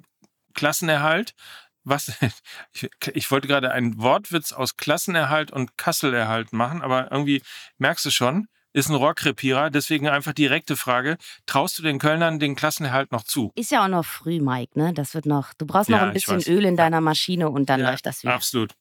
Klassenerhalt. 0.54 1.34
Was? 1.84 2.12
Ich, 2.72 2.88
ich, 3.14 3.30
wollte 3.30 3.48
gerade 3.48 3.72
einen 3.72 3.98
Wortwitz 3.98 4.52
aus 4.52 4.76
Klassenerhalt 4.76 5.50
und 5.50 5.76
Kasselerhalt 5.78 6.52
machen, 6.52 6.82
aber 6.82 7.10
irgendwie 7.10 7.42
merkst 7.78 8.04
du 8.04 8.10
schon, 8.10 8.46
ist 8.72 8.88
ein 8.88 8.94
Rohrkrepierer. 8.94 9.70
Deswegen 9.70 10.08
einfach 10.08 10.32
direkte 10.32 10.76
Frage: 10.76 11.16
Traust 11.46 11.78
du 11.78 11.82
den 11.82 11.98
Kölnern 11.98 12.38
den 12.38 12.56
Klassenerhalt 12.56 13.12
noch 13.12 13.24
zu? 13.24 13.52
Ist 13.54 13.70
ja 13.70 13.84
auch 13.84 13.88
noch 13.88 14.04
früh, 14.04 14.40
Mike. 14.40 14.78
Ne? 14.78 14.92
Das 14.92 15.14
wird 15.14 15.26
noch. 15.26 15.54
Du 15.54 15.66
brauchst 15.66 15.88
noch 15.88 15.98
ja, 15.98 16.06
ein 16.06 16.12
bisschen 16.12 16.42
Öl 16.42 16.64
in 16.64 16.76
deiner 16.76 17.00
Maschine 17.00 17.48
und 17.50 17.68
dann 17.68 17.80
ja, 17.80 17.90
läuft 17.90 18.06
das 18.06 18.22
wieder. 18.22 18.34
Absolut. 18.34 18.74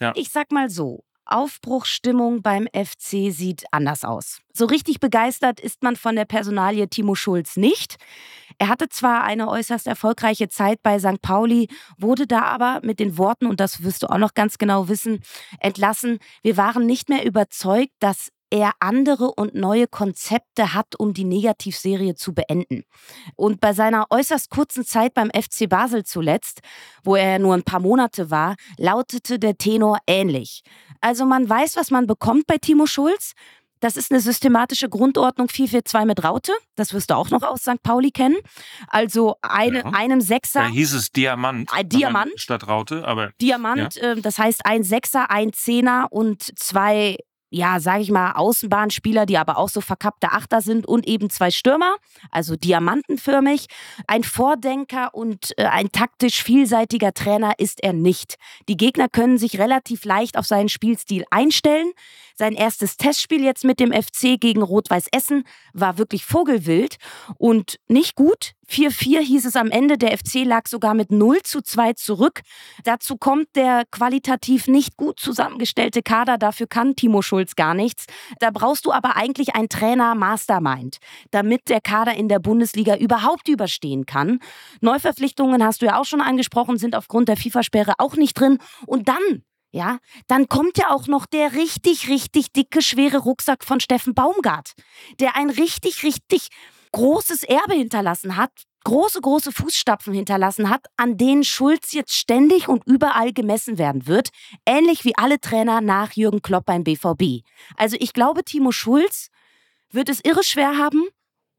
Ja. 0.00 0.12
Ich 0.14 0.30
sag 0.30 0.52
mal 0.52 0.70
so: 0.70 1.04
Aufbruchsstimmung 1.26 2.42
beim 2.42 2.66
FC 2.72 3.32
sieht 3.32 3.64
anders 3.70 4.04
aus. 4.04 4.40
So 4.52 4.64
richtig 4.64 5.00
begeistert 5.00 5.60
ist 5.60 5.82
man 5.82 5.96
von 5.96 6.16
der 6.16 6.24
Personalie 6.24 6.88
Timo 6.88 7.14
Schulz 7.14 7.56
nicht. 7.56 7.96
Er 8.58 8.68
hatte 8.68 8.88
zwar 8.88 9.24
eine 9.24 9.48
äußerst 9.48 9.86
erfolgreiche 9.86 10.48
Zeit 10.48 10.82
bei 10.82 10.98
St. 10.98 11.20
Pauli, 11.20 11.68
wurde 11.98 12.26
da 12.26 12.42
aber 12.42 12.80
mit 12.82 13.00
den 13.00 13.18
Worten, 13.18 13.46
und 13.46 13.60
das 13.60 13.82
wirst 13.82 14.02
du 14.02 14.06
auch 14.06 14.18
noch 14.18 14.34
ganz 14.34 14.56
genau 14.56 14.88
wissen, 14.88 15.20
entlassen. 15.60 16.18
Wir 16.42 16.56
waren 16.56 16.86
nicht 16.86 17.08
mehr 17.08 17.26
überzeugt, 17.26 17.92
dass 17.98 18.30
er 18.50 18.72
andere 18.78 19.32
und 19.32 19.54
neue 19.54 19.88
Konzepte 19.88 20.72
hat, 20.72 20.98
um 20.98 21.12
die 21.12 21.24
Negativserie 21.24 22.14
zu 22.14 22.32
beenden. 22.32 22.84
Und 23.34 23.60
bei 23.60 23.72
seiner 23.72 24.06
äußerst 24.10 24.50
kurzen 24.50 24.84
Zeit 24.84 25.14
beim 25.14 25.30
FC 25.30 25.68
Basel 25.68 26.04
zuletzt, 26.04 26.60
wo 27.02 27.16
er 27.16 27.38
nur 27.38 27.54
ein 27.54 27.64
paar 27.64 27.80
Monate 27.80 28.30
war, 28.30 28.54
lautete 28.78 29.38
der 29.38 29.58
Tenor 29.58 29.98
ähnlich. 30.06 30.62
Also 31.00 31.24
man 31.26 31.48
weiß, 31.48 31.76
was 31.76 31.90
man 31.90 32.06
bekommt 32.06 32.46
bei 32.46 32.58
Timo 32.58 32.86
Schulz. 32.86 33.32
Das 33.80 33.96
ist 33.96 34.10
eine 34.10 34.20
systematische 34.20 34.88
Grundordnung 34.88 35.48
442 35.48 36.06
mit 36.06 36.24
Raute. 36.24 36.52
Das 36.76 36.94
wirst 36.94 37.10
du 37.10 37.14
auch 37.14 37.30
noch 37.30 37.42
aus 37.42 37.60
St. 37.60 37.82
Pauli 37.82 38.10
kennen. 38.10 38.36
Also 38.88 39.36
eine, 39.42 39.78
ja. 39.78 39.84
einem 39.86 40.20
Sechser. 40.20 40.60
Da 40.60 40.68
hieß 40.68 40.94
es 40.94 41.12
Diamant. 41.12 41.70
Ein 41.72 41.88
Diamant. 41.88 42.32
Statt 42.36 42.66
Raute, 42.68 43.06
aber. 43.06 43.32
Diamant, 43.40 43.96
ja. 43.96 44.12
äh, 44.12 44.20
das 44.20 44.38
heißt 44.38 44.64
ein 44.64 44.82
Sechser, 44.82 45.30
ein 45.30 45.52
Zehner 45.52 46.08
und 46.10 46.58
zwei 46.58 47.18
ja, 47.56 47.80
sage 47.80 48.02
ich 48.02 48.10
mal, 48.10 48.32
Außenbahnspieler, 48.32 49.24
die 49.24 49.38
aber 49.38 49.56
auch 49.56 49.70
so 49.70 49.80
verkappte 49.80 50.32
Achter 50.32 50.60
sind 50.60 50.86
und 50.86 51.06
eben 51.08 51.30
zwei 51.30 51.50
Stürmer, 51.50 51.96
also 52.30 52.54
diamantenförmig. 52.54 53.66
Ein 54.06 54.24
Vordenker 54.24 55.14
und 55.14 55.52
äh, 55.56 55.64
ein 55.64 55.90
taktisch 55.90 56.42
vielseitiger 56.42 57.14
Trainer 57.14 57.54
ist 57.58 57.82
er 57.82 57.94
nicht. 57.94 58.36
Die 58.68 58.76
Gegner 58.76 59.08
können 59.08 59.38
sich 59.38 59.58
relativ 59.58 60.04
leicht 60.04 60.36
auf 60.36 60.46
seinen 60.46 60.68
Spielstil 60.68 61.24
einstellen. 61.30 61.92
Sein 62.38 62.52
erstes 62.52 62.98
Testspiel 62.98 63.42
jetzt 63.42 63.64
mit 63.64 63.80
dem 63.80 63.92
FC 63.92 64.38
gegen 64.38 64.60
Rot-Weiß 64.60 65.08
Essen 65.10 65.44
war 65.72 65.96
wirklich 65.96 66.26
vogelwild 66.26 66.96
und 67.38 67.78
nicht 67.88 68.14
gut. 68.14 68.52
4-4 68.68 69.20
hieß 69.20 69.46
es 69.46 69.56
am 69.56 69.70
Ende. 69.70 69.96
Der 69.96 70.16
FC 70.16 70.44
lag 70.44 70.68
sogar 70.68 70.92
mit 70.92 71.10
0 71.10 71.40
zu 71.42 71.62
2 71.62 71.94
zurück. 71.94 72.42
Dazu 72.84 73.16
kommt 73.16 73.48
der 73.54 73.84
qualitativ 73.90 74.68
nicht 74.68 74.98
gut 74.98 75.18
zusammengestellte 75.18 76.02
Kader. 76.02 76.36
Dafür 76.36 76.66
kann 76.66 76.94
Timo 76.94 77.22
Schulz 77.22 77.56
gar 77.56 77.72
nichts. 77.72 78.04
Da 78.38 78.50
brauchst 78.50 78.84
du 78.84 78.92
aber 78.92 79.16
eigentlich 79.16 79.54
einen 79.54 79.70
Trainer 79.70 80.14
Mastermind, 80.14 80.98
damit 81.30 81.70
der 81.70 81.80
Kader 81.80 82.14
in 82.14 82.28
der 82.28 82.38
Bundesliga 82.38 82.96
überhaupt 82.96 83.48
überstehen 83.48 84.04
kann. 84.04 84.40
Neuverpflichtungen 84.82 85.64
hast 85.64 85.80
du 85.80 85.86
ja 85.86 85.98
auch 85.98 86.04
schon 86.04 86.20
angesprochen, 86.20 86.76
sind 86.76 86.96
aufgrund 86.96 87.28
der 87.28 87.38
FIFA-Sperre 87.38 87.94
auch 87.96 88.16
nicht 88.16 88.38
drin. 88.38 88.58
Und 88.84 89.08
dann 89.08 89.42
ja, 89.76 89.98
dann 90.26 90.48
kommt 90.48 90.78
ja 90.78 90.90
auch 90.90 91.06
noch 91.06 91.26
der 91.26 91.52
richtig, 91.52 92.08
richtig 92.08 92.50
dicke, 92.52 92.80
schwere 92.80 93.18
Rucksack 93.18 93.62
von 93.62 93.78
Steffen 93.78 94.14
Baumgart, 94.14 94.72
der 95.20 95.36
ein 95.36 95.50
richtig, 95.50 96.02
richtig 96.02 96.48
großes 96.92 97.42
Erbe 97.42 97.74
hinterlassen 97.74 98.36
hat, 98.38 98.50
große, 98.84 99.20
große 99.20 99.52
Fußstapfen 99.52 100.14
hinterlassen 100.14 100.70
hat, 100.70 100.86
an 100.96 101.18
denen 101.18 101.44
Schulz 101.44 101.92
jetzt 101.92 102.14
ständig 102.14 102.68
und 102.68 102.86
überall 102.86 103.34
gemessen 103.34 103.76
werden 103.76 104.06
wird, 104.06 104.30
ähnlich 104.64 105.04
wie 105.04 105.16
alle 105.18 105.38
Trainer 105.40 105.82
nach 105.82 106.12
Jürgen 106.12 106.40
Klopp 106.40 106.64
beim 106.64 106.82
BVB. 106.82 107.44
Also 107.76 107.96
ich 108.00 108.14
glaube, 108.14 108.44
Timo 108.44 108.72
Schulz 108.72 109.28
wird 109.90 110.08
es 110.08 110.24
irre 110.24 110.42
schwer 110.42 110.78
haben 110.78 111.04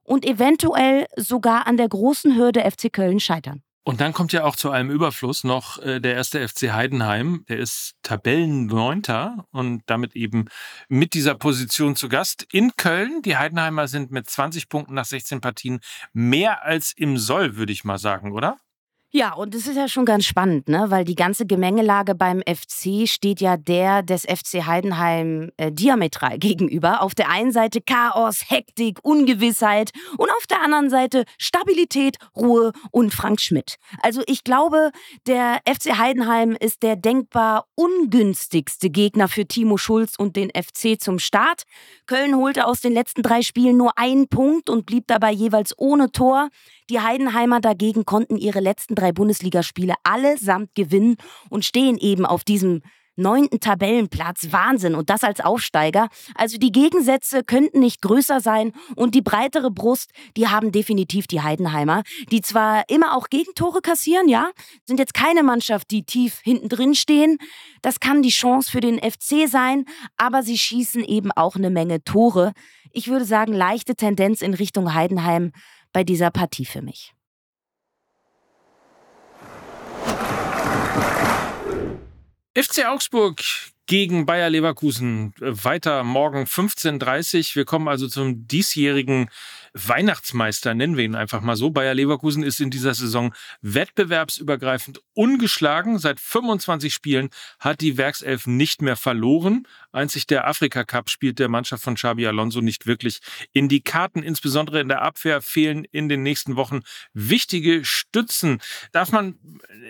und 0.04 0.26
eventuell 0.26 1.06
sogar 1.18 1.68
an 1.68 1.78
der 1.78 1.90
großen 1.90 2.36
Hürde 2.36 2.62
FC 2.62 2.92
Köln 2.92 3.20
scheitern. 3.20 3.62
Und 3.88 4.02
dann 4.02 4.12
kommt 4.12 4.34
ja 4.34 4.44
auch 4.44 4.58
zu 4.58 4.70
allem 4.70 4.90
Überfluss 4.90 5.46
noch 5.46 5.82
äh, 5.82 6.02
der 6.02 6.16
erste 6.16 6.46
FC 6.46 6.74
Heidenheim. 6.74 7.46
Der 7.48 7.58
ist 7.58 7.96
Tabellenneunter 8.04 9.46
und 9.52 9.82
damit 9.86 10.14
eben 10.14 10.50
mit 10.90 11.14
dieser 11.14 11.36
Position 11.36 11.96
zu 11.96 12.10
Gast 12.10 12.46
in 12.52 12.76
Köln. 12.76 13.22
Die 13.22 13.38
Heidenheimer 13.38 13.88
sind 13.88 14.12
mit 14.12 14.30
20 14.30 14.68
Punkten 14.68 14.94
nach 14.94 15.06
16 15.06 15.40
Partien 15.40 15.80
mehr 16.12 16.66
als 16.66 16.92
im 16.98 17.18
Soll, 17.18 17.56
würde 17.56 17.72
ich 17.72 17.86
mal 17.86 17.98
sagen, 17.98 18.34
oder? 18.34 18.58
Ja, 19.18 19.34
und 19.34 19.56
es 19.56 19.66
ist 19.66 19.76
ja 19.78 19.88
schon 19.88 20.06
ganz 20.06 20.26
spannend, 20.26 20.70
ne? 20.70 20.92
weil 20.92 21.04
die 21.04 21.16
ganze 21.16 21.48
Gemengelage 21.48 22.14
beim 22.14 22.44
FC 22.44 23.10
steht 23.10 23.42
ja 23.42 23.58
der 23.58 24.04
des 24.04 24.26
FC 24.26 24.68
Heidenheim 24.68 25.50
äh, 25.58 25.72
diametral 25.72 26.38
gegenüber. 26.38 27.02
Auf 27.02 27.16
der 27.16 27.32
einen 27.32 27.52
Seite 27.52 27.82
Chaos, 27.82 28.44
Hektik, 28.48 29.00
Ungewissheit 29.02 29.90
und 30.20 30.30
auf 30.30 30.46
der 30.46 30.62
anderen 30.62 30.92
Seite 30.92 31.24
Stabilität, 31.40 32.18
Ruhe 32.36 32.74
und 32.92 33.12
Frank 33.12 33.42
Schmidt. 33.42 33.78
Also 34.04 34.22
ich 34.28 34.44
glaube, 34.44 34.92
der 35.26 35.62
FC 35.68 35.98
Heidenheim 35.98 36.52
ist 36.52 36.84
der 36.84 36.96
denkbar 36.96 37.66
ungünstigste 37.74 38.92
Gegner 38.92 39.28
für 39.28 39.48
Timo 39.48 39.78
Schulz 39.78 40.14
und 40.16 40.36
den 40.36 40.52
FC 40.52 41.02
zum 41.02 41.18
Start. 41.18 41.64
Köln 42.06 42.36
holte 42.36 42.68
aus 42.68 42.82
den 42.82 42.94
letzten 42.94 43.24
drei 43.24 43.42
Spielen 43.42 43.78
nur 43.78 43.98
einen 43.98 44.28
Punkt 44.28 44.70
und 44.70 44.86
blieb 44.86 45.06
dabei 45.08 45.32
jeweils 45.32 45.74
ohne 45.76 46.12
Tor. 46.12 46.50
Die 46.90 47.00
Heidenheimer 47.02 47.60
dagegen 47.60 48.06
konnten 48.06 48.38
ihre 48.38 48.60
letzten 48.60 48.96
drei 48.96 49.12
Bundesligaspiele 49.12 49.96
allesamt 50.04 50.74
gewinnen 50.76 51.18
und 51.50 51.66
stehen 51.66 51.98
eben 51.98 52.26
auf 52.26 52.44
diesem 52.44 52.82
neunten 53.18 53.60
Tabellenplatz. 53.60 54.52
Wahnsinn. 54.52 54.96
Und 54.96 55.10
das 55.10 55.24
als 55.24 55.42
Aufsteiger. 55.42 56.08
Also 56.36 56.58
die 56.58 56.72
Gegensätze 56.72 57.44
könnten 57.44 57.80
nicht 57.80 58.02
größer 58.02 58.40
sein. 58.40 58.72
Und 58.96 59.16
die 59.16 59.22
breitere 59.22 59.72
Brust, 59.72 60.12
die 60.38 60.48
haben 60.48 60.72
definitiv 60.72 61.28
die 61.28 61.42
Heidenheimer, 61.42 62.04
die 62.32 62.42
zwar 62.42 62.88
immer 62.90 63.18
auch 63.18 63.30
Gegentore 63.30 63.82
kassieren, 63.82 64.30
ja, 64.30 64.52
sind 64.86 65.00
jetzt 65.00 65.14
keine 65.14 65.44
Mannschaft, 65.44 65.92
die 65.92 66.04
tief 66.04 66.40
hinten 66.44 66.70
drin 66.70 66.96
stehen. 66.96 67.38
Das 67.82 68.00
kann 68.00 68.22
die 68.22 68.30
Chance 68.30 68.72
für 68.72 68.82
den 68.82 69.00
FC 69.00 69.50
sein, 69.50 69.86
aber 70.16 70.44
sie 70.44 70.58
schießen 70.58 71.04
eben 71.04 71.32
auch 71.32 71.56
eine 71.56 71.70
Menge 71.70 72.04
Tore. 72.04 72.54
Ich 72.92 73.08
würde 73.08 73.26
sagen, 73.26 73.54
leichte 73.54 73.96
Tendenz 73.96 74.42
in 74.42 74.54
Richtung 74.54 74.94
Heidenheim 74.94 75.52
bei 75.98 76.04
dieser 76.04 76.30
Partie 76.30 76.66
für 76.66 76.84
mich. 76.84 77.16
FC 82.56 82.86
Augsburg 82.86 83.42
gegen 83.88 84.28
Bayer 84.28 84.52
Leverkusen. 84.52 85.34
Weiter 85.40 86.04
morgen 86.04 86.44
15.30 86.44 87.38
Uhr. 87.40 87.56
Wir 87.56 87.66
kommen 87.66 87.88
also 87.88 88.08
zum 88.08 88.48
diesjährigen 88.48 89.32
Weihnachtsmeister, 89.74 90.74
nennen 90.74 90.98
wir 90.98 91.06
ihn 91.06 91.16
einfach 91.16 91.42
mal 91.42 91.56
so. 91.56 91.70
Bayer 91.70 91.94
Leverkusen 91.94 92.44
ist 92.44 92.60
in 92.60 92.70
dieser 92.70 92.94
Saison 92.94 93.34
wettbewerbsübergreifend 93.62 95.02
ungeschlagen. 95.14 96.00
Seit 96.00 96.20
25 96.20 96.94
Spielen 96.94 97.30
hat 97.60 97.82
die 97.82 97.98
Werkself 97.98 98.48
nicht 98.48 98.82
mehr 98.82 98.96
verloren. 98.96 99.68
Einzig 99.92 100.28
der 100.28 100.48
Afrika 100.48 100.84
Cup 100.84 101.10
spielt 101.10 101.40
der 101.40 101.50
Mannschaft 101.50 101.84
von 101.84 101.96
Xabi 101.96 102.28
Alonso 102.28 102.62
nicht 102.62 102.86
wirklich 102.86 103.20
in 103.54 103.70
die 103.70 103.82
Karten. 103.82 104.24
Insbesondere 104.24 104.80
in 104.80 104.88
der 104.88 105.02
Abwehr 105.02 105.42
fehlen 105.42 105.86
in 105.92 106.10
den 106.10 106.24
nächsten 106.24 106.56
Wochen 106.56 106.82
wichtige 107.14 107.84
Stützen. 107.86 108.60
Darf 108.92 109.12
man 109.12 109.40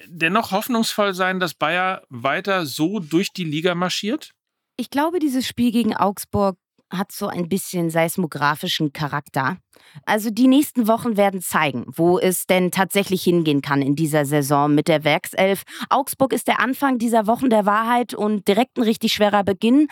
dennoch 0.07 0.51
hoffnungsvoll 0.51 1.13
sein, 1.13 1.39
dass 1.39 1.53
Bayer 1.53 2.03
weiter 2.09 2.65
so 2.65 2.99
durch 2.99 3.33
die 3.33 3.43
Liga 3.43 3.75
marschiert? 3.75 4.31
Ich 4.77 4.89
glaube, 4.89 5.19
dieses 5.19 5.47
Spiel 5.47 5.71
gegen 5.71 5.95
Augsburg 5.95 6.57
hat 6.89 7.11
so 7.11 7.27
ein 7.27 7.49
bisschen 7.49 7.89
seismografischen 7.89 8.93
Charakter. 8.93 9.57
Also 10.05 10.29
die 10.29 10.47
nächsten 10.47 10.87
Wochen 10.87 11.17
werden 11.17 11.41
zeigen, 11.41 11.85
wo 11.87 12.19
es 12.19 12.45
denn 12.45 12.71
tatsächlich 12.71 13.23
hingehen 13.23 13.61
kann 13.61 13.81
in 13.81 13.95
dieser 13.95 14.25
Saison 14.25 14.73
mit 14.73 14.87
der 14.87 15.03
Werkself. 15.03 15.63
Augsburg 15.89 16.33
ist 16.33 16.47
der 16.47 16.59
Anfang 16.59 16.97
dieser 16.97 17.27
Wochen 17.27 17.49
der 17.49 17.65
Wahrheit 17.65 18.13
und 18.13 18.47
direkt 18.47 18.77
ein 18.77 18.83
richtig 18.83 19.13
schwerer 19.13 19.43
Beginn. 19.43 19.87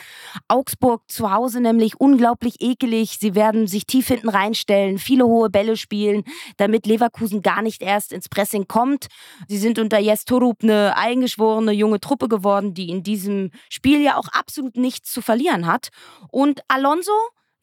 Augsburg 0.47 1.03
zu 1.07 1.31
Hause 1.31 1.59
nämlich 1.61 1.99
unglaublich 1.99 2.61
ekelig. 2.61 3.17
Sie 3.19 3.35
werden 3.35 3.67
sich 3.67 3.85
tief 3.85 4.07
hinten 4.07 4.29
reinstellen, 4.29 4.97
viele 4.97 5.25
hohe 5.25 5.49
Bälle 5.49 5.77
spielen, 5.77 6.23
damit 6.57 6.85
Leverkusen 6.85 7.41
gar 7.41 7.61
nicht 7.61 7.81
erst 7.81 8.13
ins 8.13 8.29
Pressing 8.29 8.67
kommt. 8.67 9.07
Sie 9.47 9.57
sind 9.57 9.79
unter 9.79 9.99
Jes 9.99 10.25
Torup 10.25 10.63
eine 10.63 10.95
eingeschworene 10.97 11.71
junge 11.71 11.99
Truppe 11.99 12.27
geworden, 12.27 12.73
die 12.73 12.89
in 12.89 13.03
diesem 13.03 13.51
Spiel 13.69 14.01
ja 14.01 14.17
auch 14.17 14.27
absolut 14.29 14.77
nichts 14.77 15.11
zu 15.11 15.21
verlieren 15.21 15.65
hat. 15.65 15.89
Und 16.31 16.61
Alonso 16.67 17.11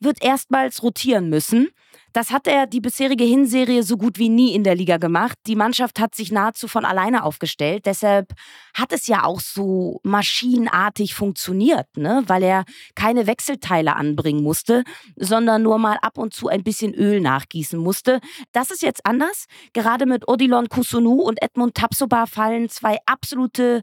wird 0.01 0.23
erstmals 0.23 0.83
rotieren 0.83 1.29
müssen. 1.29 1.69
Das 2.13 2.31
hat 2.31 2.47
er 2.47 2.67
die 2.67 2.81
bisherige 2.81 3.25
Hinserie 3.25 3.83
so 3.83 3.97
gut 3.97 4.19
wie 4.19 4.29
nie 4.29 4.55
in 4.55 4.65
der 4.65 4.75
Liga 4.75 4.99
gemacht. 4.99 5.39
Die 5.47 5.57
Mannschaft 5.57 5.99
hat 5.99 6.15
sich 6.15 6.31
nahezu 6.31 6.69
von 6.69 6.85
alleine 6.85 7.25
aufgestellt. 7.25 7.87
Deshalb 7.87 8.33
hat 8.75 8.93
es 8.93 9.07
ja 9.07 9.25
auch 9.25 9.41
so 9.41 10.01
maschinenartig 10.03 11.15
funktioniert, 11.15 11.87
ne? 11.97 12.23
weil 12.27 12.43
er 12.43 12.65
keine 12.95 13.27
Wechselteile 13.27 13.97
anbringen 13.97 14.43
musste, 14.43 14.85
sondern 15.17 15.63
nur 15.63 15.79
mal 15.79 15.99
ab 16.03 16.19
und 16.19 16.35
zu 16.35 16.49
ein 16.49 16.63
bisschen 16.63 16.95
Öl 16.95 17.21
nachgießen 17.21 17.79
musste. 17.79 18.21
Das 18.53 18.71
ist 18.71 18.83
jetzt 18.83 19.07
anders. 19.07 19.47
Gerade 19.73 20.07
mit 20.07 20.29
Odilon 20.29 20.69
Kusunu 20.69 21.15
und 21.23 21.43
Edmund 21.43 21.75
Tapsoba 21.75 22.27
fallen 22.27 22.69
zwei 22.69 22.99
absolute 23.07 23.83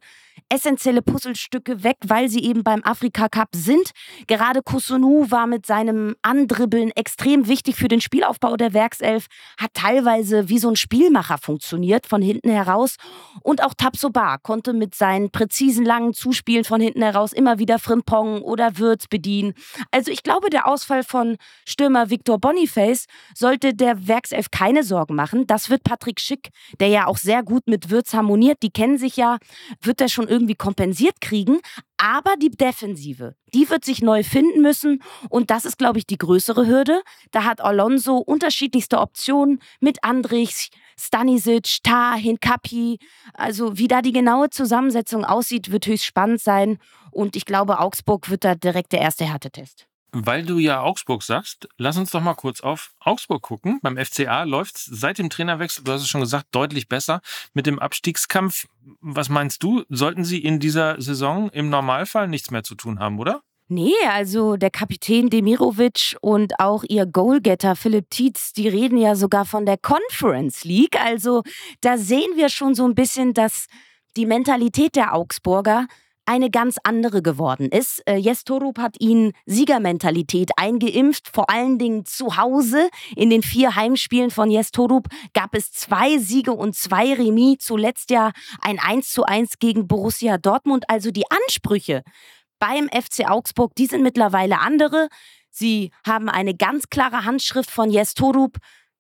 essentielle 0.50 1.02
Puzzlestücke 1.02 1.84
weg, 1.84 1.98
weil 2.06 2.30
sie 2.30 2.44
eben 2.44 2.64
beim 2.64 2.84
Afrika 2.84 3.30
Cup 3.30 3.50
sind. 3.54 3.92
Gerade 4.28 4.62
Kusunu 4.62 5.30
war 5.30 5.48
mit 5.48 5.66
seinem 5.66 6.16
Andribbeln 6.22 6.92
extrem 6.92 7.48
wichtig 7.48 7.76
für 7.76 7.88
den 7.88 8.02
Spielaufbau 8.20 8.58
der 8.58 8.74
Werkself, 8.74 9.28
hat 9.58 9.74
teilweise 9.74 10.50
wie 10.50 10.60
so 10.60 10.68
ein 10.68 10.76
Spielmacher 10.76 11.38
funktioniert 11.38 12.06
von 12.06 12.22
hinten 12.22 12.50
heraus. 12.50 12.98
Und 13.44 13.64
auch 13.64 13.74
Tapsoba 13.74 14.38
konnte 14.40 14.74
mit 14.74 14.94
seinen 14.94 15.32
präzisen 15.32 15.86
langen 15.86 16.14
Zuspielen 16.14 16.66
von 16.66 16.82
hinten 16.82 17.02
heraus 17.02 17.32
immer 17.32 17.60
wieder 17.60 17.80
Frimpong 17.80 18.42
oder 18.42 18.78
Würz 18.78 19.08
bedienen. 19.08 19.54
Also 19.92 20.12
ich 20.12 20.22
glaube, 20.22 20.50
der 20.50 20.68
Ausfall 20.68 21.04
von 21.04 21.38
Stürmer 21.66 22.10
Victor 22.10 22.40
Boniface 22.40 23.06
sollte 23.34 23.74
der 23.74 24.10
Werkself 24.10 24.52
keine 24.52 24.84
Sorgen 24.84 25.16
machen. 25.16 25.48
Das 25.48 25.70
wird 25.70 25.84
Patrick 25.86 26.20
Schick, 26.20 26.50
der 26.82 26.90
ja 26.90 27.08
auch 27.08 27.18
sehr 27.18 27.42
gut 27.42 27.68
mit 27.68 27.90
Würz 27.90 28.14
harmoniert, 28.14 28.58
die 28.64 28.72
kennen 28.72 28.98
sich 28.98 29.16
ja, 29.16 29.38
wird 29.82 30.02
er 30.02 30.10
schon 30.10 30.28
irgendwie 30.28 30.56
kompensiert 30.56 31.22
kriegen. 31.22 31.60
Aber 32.02 32.38
die 32.38 32.50
Defensive, 32.50 33.36
die 33.54 33.70
wird 33.70 33.84
sich 33.84 34.02
neu 34.02 34.24
finden 34.24 34.62
müssen. 34.62 35.04
Und 35.30 35.52
das 35.52 35.66
ist, 35.66 35.78
glaube 35.78 36.00
ich, 36.00 36.08
die 36.08 36.18
größere 36.18 36.66
Hürde. 36.66 37.02
Da 37.32 37.44
hat 37.44 37.60
Alonso 37.60 38.16
unterschiedlichste 38.16 39.00
Optionen 39.00 39.60
mit 39.82 40.02
Andrich, 40.06 40.70
Stanisic, 40.98 41.80
Tah, 41.84 42.16
Hinkapi. 42.16 43.00
Also 43.34 43.78
wie 43.78 43.90
da 43.90 44.02
die 44.02 44.14
genaue 44.14 44.50
Zusammensetzung 44.50 45.26
aussieht, 45.26 45.72
wird 45.72 45.88
höchst 45.88 46.06
spannend 46.06 46.40
sein. 46.40 46.78
Und 47.12 47.36
ich 47.36 47.44
glaube, 47.44 47.80
Augsburg 47.80 48.30
wird 48.30 48.46
da 48.46 48.56
direkt 48.56 48.94
der 48.94 49.02
erste 49.02 49.26
Härtetest. 49.26 49.89
Weil 50.12 50.44
du 50.44 50.58
ja 50.58 50.82
Augsburg 50.82 51.22
sagst, 51.22 51.70
lass 51.78 51.98
uns 51.98 52.12
doch 52.12 52.22
mal 52.22 52.34
kurz 52.34 52.62
auf 52.62 52.94
Augsburg 53.00 53.44
gucken. 53.44 53.80
Beim 53.84 53.98
FCA 53.98 54.44
läuft 54.44 54.78
es 54.78 54.86
seit 54.86 55.20
dem 55.20 55.30
Trainerwechsel, 55.30 55.84
du 55.84 55.92
hast 55.92 56.02
es 56.02 56.10
schon 56.10 56.22
gesagt, 56.22 56.48
deutlich 56.52 56.88
besser 56.88 57.22
mit 57.54 57.68
dem 57.68 57.78
Abstiegskampf. 57.78 58.68
Was 59.02 59.30
meinst 59.30 59.62
du, 59.62 59.84
sollten 59.90 60.26
sie 60.26 60.40
in 60.40 60.60
dieser 60.60 61.00
Saison 61.00 61.50
im 61.52 61.70
Normalfall 61.70 62.28
nichts 62.28 62.50
mehr 62.50 62.64
zu 62.64 62.76
tun 62.76 63.00
haben, 63.00 63.20
oder? 63.20 63.42
Nee, 63.72 63.94
also 64.10 64.58
der 64.58 64.72
Kapitän 64.72 65.30
Demirovic 65.30 66.18
und 66.22 66.60
auch 66.60 66.84
ihr 66.90 67.06
Goalgetter 67.06 67.76
Philipp 67.76 68.10
Tietz, 68.10 68.52
die 68.52 68.68
reden 68.68 68.98
ja 68.98 69.14
sogar 69.14 69.46
von 69.46 69.68
der 69.68 69.78
Conference 69.78 70.64
League. 70.64 71.00
Also 71.00 71.44
da 71.82 72.00
sehen 72.00 72.32
wir 72.36 72.50
schon 72.50 72.74
so 72.74 72.84
ein 72.88 72.96
bisschen, 72.96 73.36
dass 73.36 73.68
die 74.18 74.26
Mentalität 74.26 74.96
der 74.96 75.14
Augsburger 75.14 75.86
eine 76.30 76.52
ganz 76.52 76.78
andere 76.84 77.24
geworden 77.24 77.70
ist. 77.70 78.04
Äh, 78.08 78.18
Jes 78.18 78.44
Torup 78.44 78.78
hat 78.78 78.98
ihnen 79.00 79.34
Siegermentalität 79.48 80.52
eingeimpft, 80.58 81.28
vor 81.28 81.50
allen 81.50 81.80
Dingen 81.80 82.06
zu 82.06 82.38
Hause. 82.38 82.88
In 83.16 83.32
den 83.32 83.42
vier 83.42 83.76
Heimspielen 83.76 84.30
von 84.30 84.52
Jes 84.52 84.70
Torup 84.70 85.08
gab 85.34 85.56
es 85.56 85.72
zwei 85.72 86.20
Siege 86.20 86.54
und 86.54 86.76
zwei 86.76 87.16
Remis, 87.16 87.58
zuletzt 87.62 88.12
ja 88.12 88.32
ein 88.62 88.78
1 88.78 89.10
zu 89.10 89.24
1 89.24 89.58
gegen 89.58 89.88
Borussia 89.88 90.38
Dortmund. 90.38 90.86
Also 90.88 91.10
die 91.10 91.26
Ansprüche 91.32 92.04
beim 92.60 92.90
FC 92.90 93.28
Augsburg, 93.28 93.74
die 93.74 93.88
sind 93.88 94.04
mittlerweile 94.04 94.60
andere. 94.60 95.08
Sie 95.50 95.92
haben 96.06 96.30
eine 96.30 96.54
ganz 96.54 96.90
klare 96.90 97.26
Handschrift 97.26 97.72
von 97.72 97.90
Jes 97.90 98.14
Torup. 98.14 98.58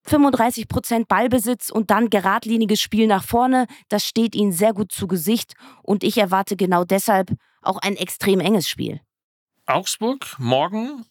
35 0.09 0.68
Prozent 0.68 1.09
Ballbesitz 1.09 1.71
und 1.71 1.90
dann 1.90 2.11
geradliniges 2.11 2.81
Spiel 2.81 3.07
nach 3.07 3.25
vorne, 3.25 3.66
das 3.88 4.05
steht 4.05 4.35
ihnen 4.35 4.53
sehr 4.53 4.73
gut 4.73 4.92
zu 4.92 5.07
Gesicht 5.07 5.55
und 5.83 6.05
ich 6.05 6.18
erwarte 6.18 6.57
genau 6.57 6.85
deshalb 6.85 7.33
auch 7.62 7.79
ein 7.79 7.97
extrem 7.97 8.40
enges 8.40 8.68
Spiel. 8.68 9.01
Augsburg 9.66 10.37
morgen 10.38 11.05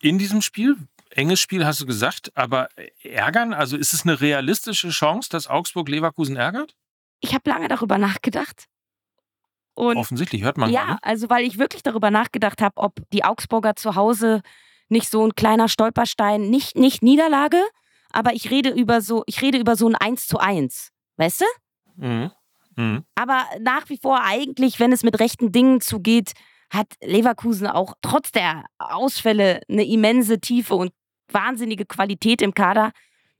in 0.00 0.18
diesem 0.18 0.42
Spiel, 0.42 0.76
enges 1.10 1.40
Spiel 1.40 1.64
hast 1.64 1.80
du 1.80 1.86
gesagt, 1.86 2.36
aber 2.36 2.68
ärgern, 3.02 3.54
also 3.54 3.76
ist 3.76 3.92
es 3.92 4.02
eine 4.02 4.20
realistische 4.20 4.90
Chance, 4.90 5.28
dass 5.30 5.46
Augsburg 5.46 5.88
Leverkusen 5.88 6.36
ärgert? 6.36 6.74
Ich 7.20 7.34
habe 7.34 7.48
lange 7.48 7.68
darüber 7.68 7.98
nachgedacht. 7.98 8.66
Und 9.74 9.96
Offensichtlich 9.96 10.42
hört 10.42 10.58
man. 10.58 10.70
Ja, 10.70 10.84
gerade. 10.84 10.98
also 11.02 11.30
weil 11.30 11.44
ich 11.44 11.58
wirklich 11.58 11.82
darüber 11.82 12.10
nachgedacht 12.10 12.60
habe, 12.60 12.76
ob 12.76 13.00
die 13.12 13.24
Augsburger 13.24 13.76
zu 13.76 13.94
Hause 13.94 14.42
nicht 14.88 15.08
so 15.08 15.24
ein 15.24 15.34
kleiner 15.34 15.68
Stolperstein, 15.68 16.50
nicht, 16.50 16.76
nicht 16.76 17.02
Niederlage, 17.02 17.62
aber 18.12 18.34
ich 18.34 18.50
rede 18.50 18.70
über 18.70 19.00
so, 19.00 19.24
ich 19.26 19.42
rede 19.42 19.58
über 19.58 19.76
so 19.76 19.88
ein 19.88 19.94
1 19.94 20.26
zu 20.26 20.38
1. 20.38 20.90
Weißt 21.16 21.40
du? 21.42 21.44
Mhm. 21.96 22.30
Mhm. 22.76 23.04
Aber 23.14 23.44
nach 23.60 23.88
wie 23.88 23.98
vor 23.98 24.22
eigentlich, 24.22 24.80
wenn 24.80 24.92
es 24.92 25.02
mit 25.02 25.18
rechten 25.20 25.52
Dingen 25.52 25.80
zugeht, 25.80 26.32
hat 26.70 26.86
Leverkusen 27.02 27.66
auch 27.66 27.94
trotz 28.00 28.32
der 28.32 28.64
Ausfälle 28.78 29.60
eine 29.68 29.84
immense 29.84 30.40
Tiefe 30.40 30.74
und 30.74 30.92
wahnsinnige 31.28 31.84
Qualität 31.84 32.40
im 32.40 32.54
Kader. 32.54 32.92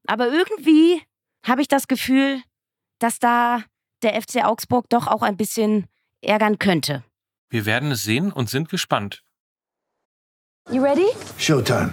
Aber 0.07 0.29
irgendwie 0.29 1.03
habe 1.45 1.63
ich 1.63 1.69
das 1.69 1.89
Gefühl, 1.89 2.43
dass 2.99 3.19
da 3.19 3.63
der 4.03 4.21
FC 4.21 4.45
Augsburg 4.45 4.89
doch 4.91 5.07
auch 5.07 5.23
ein 5.23 5.37
bisschen 5.37 5.87
ärgern 6.21 6.59
könnte. 6.59 7.05
Wir 7.49 7.67
werden 7.67 7.91
es 7.91 8.03
sehen 8.03 8.33
und 8.33 8.51
sind 8.51 8.69
gespannt. 8.69 9.23
You 10.71 10.83
ready? 10.83 11.07
Showtime. 11.39 11.93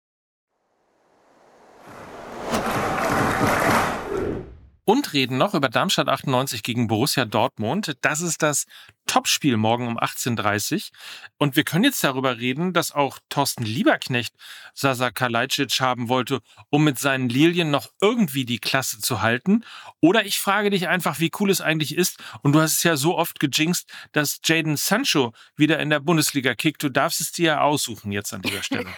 Und 4.83 5.13
reden 5.13 5.37
noch 5.37 5.53
über 5.53 5.69
Darmstadt 5.69 6.09
98 6.09 6.63
gegen 6.63 6.87
Borussia 6.87 7.25
Dortmund. 7.25 7.97
Das 8.01 8.19
ist 8.19 8.41
das 8.41 8.65
Topspiel 9.05 9.57
morgen 9.57 9.87
um 9.87 9.99
18.30 9.99 10.75
Uhr. 10.75 10.81
Und 11.37 11.55
wir 11.55 11.63
können 11.63 11.83
jetzt 11.83 12.03
darüber 12.03 12.39
reden, 12.39 12.73
dass 12.73 12.91
auch 12.91 13.19
Thorsten 13.29 13.63
Lieberknecht 13.63 14.33
Sasa 14.73 15.11
Kalajdzic 15.11 15.79
haben 15.81 16.09
wollte, 16.09 16.39
um 16.69 16.83
mit 16.83 16.97
seinen 16.97 17.29
Lilien 17.29 17.69
noch 17.69 17.89
irgendwie 18.01 18.45
die 18.45 18.59
Klasse 18.59 18.99
zu 18.99 19.21
halten. 19.21 19.63
Oder 19.99 20.25
ich 20.25 20.39
frage 20.39 20.69
dich 20.69 20.87
einfach, 20.87 21.19
wie 21.19 21.31
cool 21.39 21.49
es 21.49 21.61
eigentlich 21.61 21.95
ist. 21.95 22.17
Und 22.41 22.53
du 22.53 22.61
hast 22.61 22.77
es 22.77 22.83
ja 22.83 22.95
so 22.97 23.17
oft 23.17 23.39
gejinxt, 23.39 23.87
dass 24.13 24.39
Jaden 24.43 24.77
Sancho 24.77 25.33
wieder 25.55 25.79
in 25.79 25.89
der 25.89 25.99
Bundesliga 25.99 26.55
kickt. 26.55 26.81
Du 26.81 26.89
darfst 26.89 27.21
es 27.21 27.31
dir 27.31 27.45
ja 27.45 27.61
aussuchen 27.61 28.11
jetzt 28.11 28.33
an 28.33 28.41
dieser 28.41 28.63
Stelle. 28.63 28.89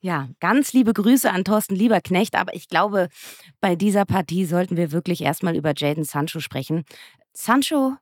Ja, 0.00 0.28
ganz 0.40 0.72
liebe 0.72 0.92
Grüße 0.92 1.30
an 1.30 1.44
Thorsten 1.44 1.74
Lieberknecht, 1.74 2.34
aber 2.34 2.54
ich 2.54 2.68
glaube, 2.68 3.08
bei 3.60 3.76
dieser 3.76 4.04
Partie 4.04 4.44
sollten 4.44 4.76
wir 4.76 4.92
wirklich 4.92 5.22
erstmal 5.22 5.56
über 5.56 5.72
Jaden 5.76 6.04
Sancho 6.04 6.40
sprechen. 6.40 6.84
Sancho 7.32 7.94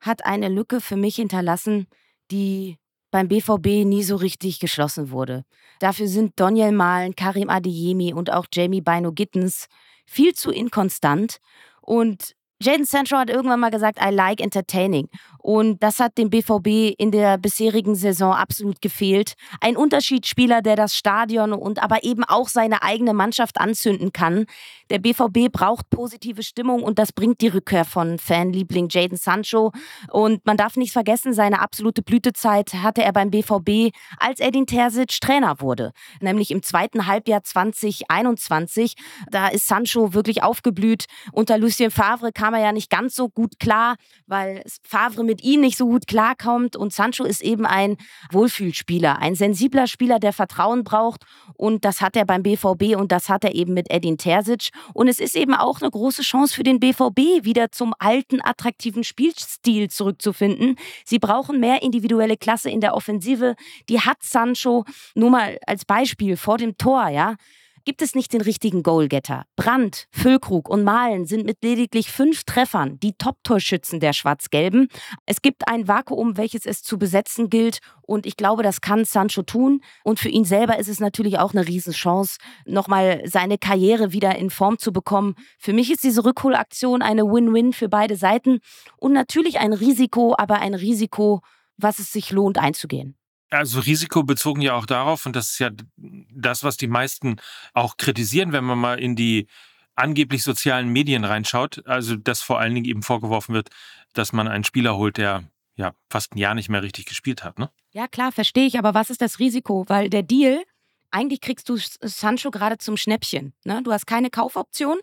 hat 0.00 0.24
eine 0.24 0.48
Lücke 0.48 0.80
für 0.80 0.96
mich 0.96 1.16
hinterlassen, 1.16 1.86
die 2.30 2.78
beim 3.10 3.28
BVB 3.28 3.84
nie 3.84 4.02
so 4.02 4.16
richtig 4.16 4.58
geschlossen 4.58 5.10
wurde. 5.10 5.44
Dafür 5.78 6.08
sind 6.08 6.32
Daniel 6.36 6.72
Mahlen, 6.72 7.14
Karim 7.14 7.50
Adeyemi 7.50 8.12
und 8.12 8.32
auch 8.32 8.46
Jamie 8.52 8.80
Bino 8.80 9.12
Gittens 9.12 9.66
viel 10.06 10.34
zu 10.34 10.50
inkonstant 10.50 11.38
und 11.80 12.34
Jaden 12.62 12.84
Sancho 12.84 13.16
hat 13.16 13.30
irgendwann 13.30 13.60
mal 13.60 13.70
gesagt, 13.70 13.98
I 14.02 14.10
like 14.10 14.40
entertaining. 14.40 15.08
Und 15.38 15.82
das 15.82 15.98
hat 15.98 16.16
dem 16.18 16.30
BVB 16.30 16.94
in 16.96 17.10
der 17.10 17.36
bisherigen 17.36 17.96
Saison 17.96 18.32
absolut 18.32 18.80
gefehlt. 18.80 19.34
Ein 19.60 19.76
Unterschiedsspieler, 19.76 20.62
der 20.62 20.76
das 20.76 20.96
Stadion 20.96 21.52
und 21.52 21.82
aber 21.82 22.04
eben 22.04 22.22
auch 22.22 22.48
seine 22.48 22.82
eigene 22.82 23.12
Mannschaft 23.12 23.60
anzünden 23.60 24.12
kann. 24.12 24.46
Der 24.88 24.98
BVB 24.98 25.50
braucht 25.50 25.90
positive 25.90 26.44
Stimmung 26.44 26.84
und 26.84 27.00
das 27.00 27.12
bringt 27.12 27.40
die 27.40 27.48
Rückkehr 27.48 27.84
von 27.84 28.18
Fanliebling 28.18 28.88
Jaden 28.88 29.18
Sancho. 29.18 29.72
Und 30.12 30.46
man 30.46 30.56
darf 30.56 30.76
nicht 30.76 30.92
vergessen, 30.92 31.34
seine 31.34 31.60
absolute 31.60 32.02
Blütezeit 32.02 32.74
hatte 32.74 33.02
er 33.02 33.12
beim 33.12 33.30
BVB, 33.30 33.92
als 34.18 34.38
Edin 34.38 34.66
Terzic 34.66 35.20
Trainer 35.20 35.60
wurde. 35.60 35.92
Nämlich 36.20 36.52
im 36.52 36.62
zweiten 36.62 37.08
Halbjahr 37.08 37.42
2021. 37.42 38.94
Da 39.30 39.48
ist 39.48 39.66
Sancho 39.66 40.14
wirklich 40.14 40.44
aufgeblüht. 40.44 41.06
Unter 41.32 41.58
Lucien 41.58 41.90
Favre 41.90 42.30
kam 42.30 42.51
er 42.52 42.60
ja 42.60 42.72
nicht 42.72 42.90
ganz 42.90 43.14
so 43.14 43.28
gut 43.28 43.58
klar, 43.58 43.96
weil 44.26 44.62
Favre 44.82 45.24
mit 45.24 45.42
ihm 45.42 45.60
nicht 45.60 45.76
so 45.76 45.86
gut 45.86 46.06
klarkommt. 46.06 46.76
Und 46.76 46.92
Sancho 46.92 47.24
ist 47.24 47.42
eben 47.42 47.66
ein 47.66 47.96
Wohlfühlspieler, 48.30 49.18
ein 49.18 49.34
sensibler 49.34 49.86
Spieler, 49.86 50.18
der 50.18 50.32
Vertrauen 50.32 50.84
braucht. 50.84 51.24
Und 51.54 51.84
das 51.84 52.00
hat 52.00 52.16
er 52.16 52.24
beim 52.24 52.42
BVB 52.42 52.96
und 52.96 53.12
das 53.12 53.28
hat 53.28 53.44
er 53.44 53.54
eben 53.54 53.74
mit 53.74 53.90
Edin 53.90 54.18
Terzic. 54.18 54.70
Und 54.94 55.08
es 55.08 55.20
ist 55.20 55.36
eben 55.36 55.54
auch 55.54 55.80
eine 55.80 55.90
große 55.90 56.22
Chance 56.22 56.54
für 56.54 56.62
den 56.62 56.80
BVB, 56.80 57.44
wieder 57.44 57.70
zum 57.72 57.94
alten, 57.98 58.40
attraktiven 58.42 59.04
Spielstil 59.04 59.88
zurückzufinden. 59.90 60.76
Sie 61.04 61.18
brauchen 61.18 61.60
mehr 61.60 61.82
individuelle 61.82 62.36
Klasse 62.36 62.70
in 62.70 62.80
der 62.80 62.94
Offensive. 62.94 63.54
Die 63.88 64.00
hat 64.00 64.22
Sancho 64.22 64.84
nur 65.14 65.30
mal 65.30 65.58
als 65.66 65.84
Beispiel 65.84 66.36
vor 66.36 66.58
dem 66.58 66.76
Tor, 66.78 67.08
ja 67.08 67.36
gibt 67.84 68.02
es 68.02 68.14
nicht 68.14 68.32
den 68.32 68.40
richtigen 68.40 68.82
Goalgetter. 68.82 69.44
Brandt, 69.56 70.06
Füllkrug 70.10 70.68
und 70.68 70.84
Malen 70.84 71.26
sind 71.26 71.46
mit 71.46 71.58
lediglich 71.62 72.10
fünf 72.10 72.44
Treffern 72.44 72.98
die 73.00 73.14
Top-Torschützen 73.14 74.00
der 74.00 74.12
Schwarz-Gelben. 74.12 74.88
Es 75.26 75.42
gibt 75.42 75.68
ein 75.68 75.88
Vakuum, 75.88 76.36
welches 76.36 76.66
es 76.66 76.82
zu 76.82 76.98
besetzen 76.98 77.50
gilt 77.50 77.80
und 78.02 78.26
ich 78.26 78.36
glaube, 78.36 78.62
das 78.62 78.80
kann 78.80 79.04
Sancho 79.04 79.42
tun. 79.42 79.80
Und 80.04 80.20
für 80.20 80.28
ihn 80.28 80.44
selber 80.44 80.78
ist 80.78 80.88
es 80.88 81.00
natürlich 81.00 81.38
auch 81.38 81.52
eine 81.52 81.66
Riesenchance, 81.66 82.38
nochmal 82.66 83.22
seine 83.24 83.58
Karriere 83.58 84.12
wieder 84.12 84.36
in 84.36 84.50
Form 84.50 84.78
zu 84.78 84.92
bekommen. 84.92 85.34
Für 85.58 85.72
mich 85.72 85.90
ist 85.90 86.04
diese 86.04 86.24
Rückholaktion 86.24 87.02
eine 87.02 87.24
Win-Win 87.24 87.72
für 87.72 87.88
beide 87.88 88.16
Seiten 88.16 88.60
und 88.98 89.12
natürlich 89.12 89.60
ein 89.60 89.72
Risiko, 89.72 90.34
aber 90.36 90.60
ein 90.60 90.74
Risiko, 90.74 91.40
was 91.76 91.98
es 91.98 92.12
sich 92.12 92.30
lohnt 92.30 92.58
einzugehen. 92.58 93.16
Also 93.52 93.80
risikobezogen 93.80 94.62
ja 94.62 94.74
auch 94.74 94.86
darauf, 94.86 95.26
und 95.26 95.36
das 95.36 95.50
ist 95.50 95.58
ja 95.58 95.70
das, 95.96 96.64
was 96.64 96.78
die 96.78 96.86
meisten 96.86 97.36
auch 97.74 97.98
kritisieren, 97.98 98.52
wenn 98.52 98.64
man 98.64 98.78
mal 98.78 98.98
in 98.98 99.14
die 99.14 99.46
angeblich 99.94 100.42
sozialen 100.42 100.88
Medien 100.88 101.24
reinschaut. 101.24 101.86
Also, 101.86 102.16
dass 102.16 102.40
vor 102.40 102.58
allen 102.58 102.74
Dingen 102.74 102.86
eben 102.86 103.02
vorgeworfen 103.02 103.54
wird, 103.54 103.68
dass 104.14 104.32
man 104.32 104.48
einen 104.48 104.64
Spieler 104.64 104.96
holt, 104.96 105.18
der 105.18 105.44
ja 105.76 105.92
fast 106.08 106.34
ein 106.34 106.38
Jahr 106.38 106.54
nicht 106.54 106.70
mehr 106.70 106.82
richtig 106.82 107.04
gespielt 107.04 107.44
hat, 107.44 107.58
ne? 107.58 107.70
Ja, 107.92 108.08
klar, 108.08 108.32
verstehe 108.32 108.66
ich, 108.66 108.78
aber 108.78 108.94
was 108.94 109.10
ist 109.10 109.20
das 109.20 109.38
Risiko? 109.38 109.84
Weil 109.86 110.08
der 110.08 110.22
Deal, 110.22 110.62
eigentlich 111.10 111.42
kriegst 111.42 111.68
du 111.68 111.76
Sancho 111.76 112.50
gerade 112.50 112.78
zum 112.78 112.96
Schnäppchen. 112.96 113.52
Ne? 113.64 113.82
Du 113.82 113.92
hast 113.92 114.06
keine 114.06 114.30
Kaufoption, 114.30 114.98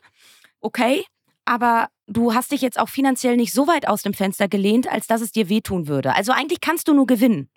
okay, 0.60 1.06
aber 1.46 1.90
du 2.08 2.34
hast 2.34 2.52
dich 2.52 2.62
jetzt 2.62 2.80
auch 2.80 2.90
finanziell 2.90 3.38
nicht 3.38 3.54
so 3.54 3.68
weit 3.68 3.88
aus 3.88 4.02
dem 4.02 4.16
Fenster 4.16 4.48
gelehnt, 4.48 4.88
als 4.88 5.06
dass 5.06 5.22
es 5.22 5.32
dir 5.32 5.50
wehtun 5.50 5.88
würde. 5.88 6.16
Also 6.16 6.32
eigentlich 6.32 6.62
kannst 6.62 6.88
du 6.88 6.94
nur 6.94 7.06
gewinnen. 7.06 7.50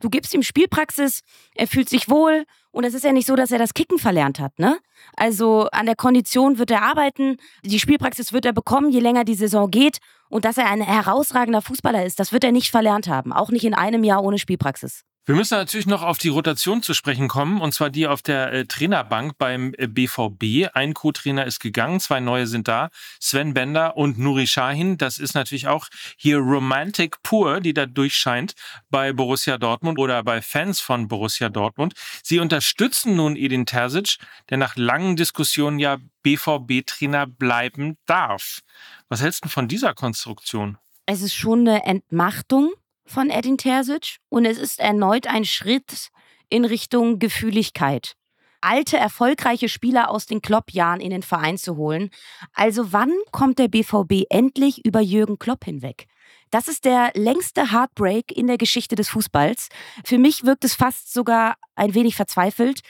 Du 0.00 0.10
gibst 0.10 0.34
ihm 0.34 0.42
Spielpraxis, 0.42 1.20
er 1.54 1.66
fühlt 1.66 1.88
sich 1.88 2.08
wohl 2.08 2.44
und 2.70 2.84
es 2.84 2.94
ist 2.94 3.04
ja 3.04 3.12
nicht 3.12 3.26
so, 3.26 3.36
dass 3.36 3.50
er 3.50 3.58
das 3.58 3.74
Kicken 3.74 3.98
verlernt 3.98 4.38
hat, 4.38 4.58
ne? 4.58 4.78
Also 5.16 5.68
an 5.72 5.86
der 5.86 5.96
Kondition 5.96 6.58
wird 6.58 6.70
er 6.70 6.82
arbeiten, 6.82 7.36
die 7.64 7.80
Spielpraxis 7.80 8.32
wird 8.32 8.44
er 8.44 8.52
bekommen, 8.52 8.90
je 8.90 9.00
länger 9.00 9.24
die 9.24 9.34
Saison 9.34 9.70
geht 9.70 9.98
und 10.28 10.44
dass 10.44 10.58
er 10.58 10.66
ein 10.66 10.80
herausragender 10.80 11.62
Fußballer 11.62 12.04
ist, 12.04 12.20
das 12.20 12.32
wird 12.32 12.44
er 12.44 12.52
nicht 12.52 12.70
verlernt 12.70 13.08
haben, 13.08 13.32
auch 13.32 13.50
nicht 13.50 13.64
in 13.64 13.74
einem 13.74 14.04
Jahr 14.04 14.22
ohne 14.22 14.38
Spielpraxis. 14.38 15.04
Wir 15.28 15.34
müssen 15.34 15.58
natürlich 15.58 15.88
noch 15.88 16.04
auf 16.04 16.18
die 16.18 16.28
Rotation 16.28 16.84
zu 16.84 16.94
sprechen 16.94 17.26
kommen, 17.26 17.60
und 17.60 17.74
zwar 17.74 17.90
die 17.90 18.06
auf 18.06 18.22
der 18.22 18.52
äh, 18.52 18.64
Trainerbank 18.64 19.36
beim 19.38 19.74
äh, 19.76 19.88
BVB. 19.88 20.72
Ein 20.72 20.94
Co-Trainer 20.94 21.44
ist 21.46 21.58
gegangen, 21.58 21.98
zwei 21.98 22.20
neue 22.20 22.46
sind 22.46 22.68
da, 22.68 22.90
Sven 23.18 23.52
Bender 23.52 23.96
und 23.96 24.20
Nuri 24.20 24.46
Sahin. 24.46 24.98
Das 24.98 25.18
ist 25.18 25.34
natürlich 25.34 25.66
auch 25.66 25.88
hier 26.16 26.38
Romantic 26.38 27.20
pur, 27.24 27.58
die 27.60 27.74
da 27.74 27.86
durchscheint 27.86 28.54
bei 28.88 29.12
Borussia 29.12 29.58
Dortmund 29.58 29.98
oder 29.98 30.22
bei 30.22 30.40
Fans 30.40 30.78
von 30.78 31.08
Borussia 31.08 31.48
Dortmund. 31.48 31.94
Sie 32.22 32.38
unterstützen 32.38 33.16
nun 33.16 33.34
Edin 33.34 33.66
Terzic, 33.66 34.18
der 34.48 34.58
nach 34.58 34.76
langen 34.76 35.16
Diskussionen 35.16 35.80
ja 35.80 35.96
BVB-Trainer 36.22 37.26
bleiben 37.26 37.96
darf. 38.06 38.60
Was 39.08 39.22
hältst 39.22 39.44
du 39.44 39.48
von 39.48 39.66
dieser 39.66 39.92
Konstruktion? 39.92 40.78
Es 41.04 41.20
ist 41.20 41.34
schon 41.34 41.66
eine 41.66 41.84
Entmachtung 41.84 42.70
von 43.06 43.30
Edin 43.30 43.58
Terzic 43.58 44.18
und 44.28 44.44
es 44.44 44.58
ist 44.58 44.80
erneut 44.80 45.26
ein 45.26 45.44
Schritt 45.44 46.08
in 46.48 46.64
Richtung 46.64 47.18
Gefühligkeit. 47.18 48.14
Alte, 48.60 48.96
erfolgreiche 48.96 49.68
Spieler 49.68 50.10
aus 50.10 50.26
den 50.26 50.42
Klopp-Jahren 50.42 51.00
in 51.00 51.10
den 51.10 51.22
Verein 51.22 51.58
zu 51.58 51.76
holen. 51.76 52.10
Also 52.52 52.92
wann 52.92 53.12
kommt 53.30 53.58
der 53.58 53.68
BVB 53.68 54.24
endlich 54.28 54.84
über 54.84 55.00
Jürgen 55.00 55.38
Klopp 55.38 55.64
hinweg? 55.64 56.06
Das 56.50 56.68
ist 56.68 56.84
der 56.84 57.12
längste 57.14 57.72
Heartbreak 57.72 58.32
in 58.32 58.46
der 58.46 58.58
Geschichte 58.58 58.94
des 58.94 59.08
Fußballs. 59.08 59.68
Für 60.04 60.18
mich 60.18 60.44
wirkt 60.44 60.64
es 60.64 60.74
fast 60.74 61.12
sogar 61.12 61.56
ein 61.74 61.94
wenig 61.94 62.16
verzweifelt. 62.16 62.80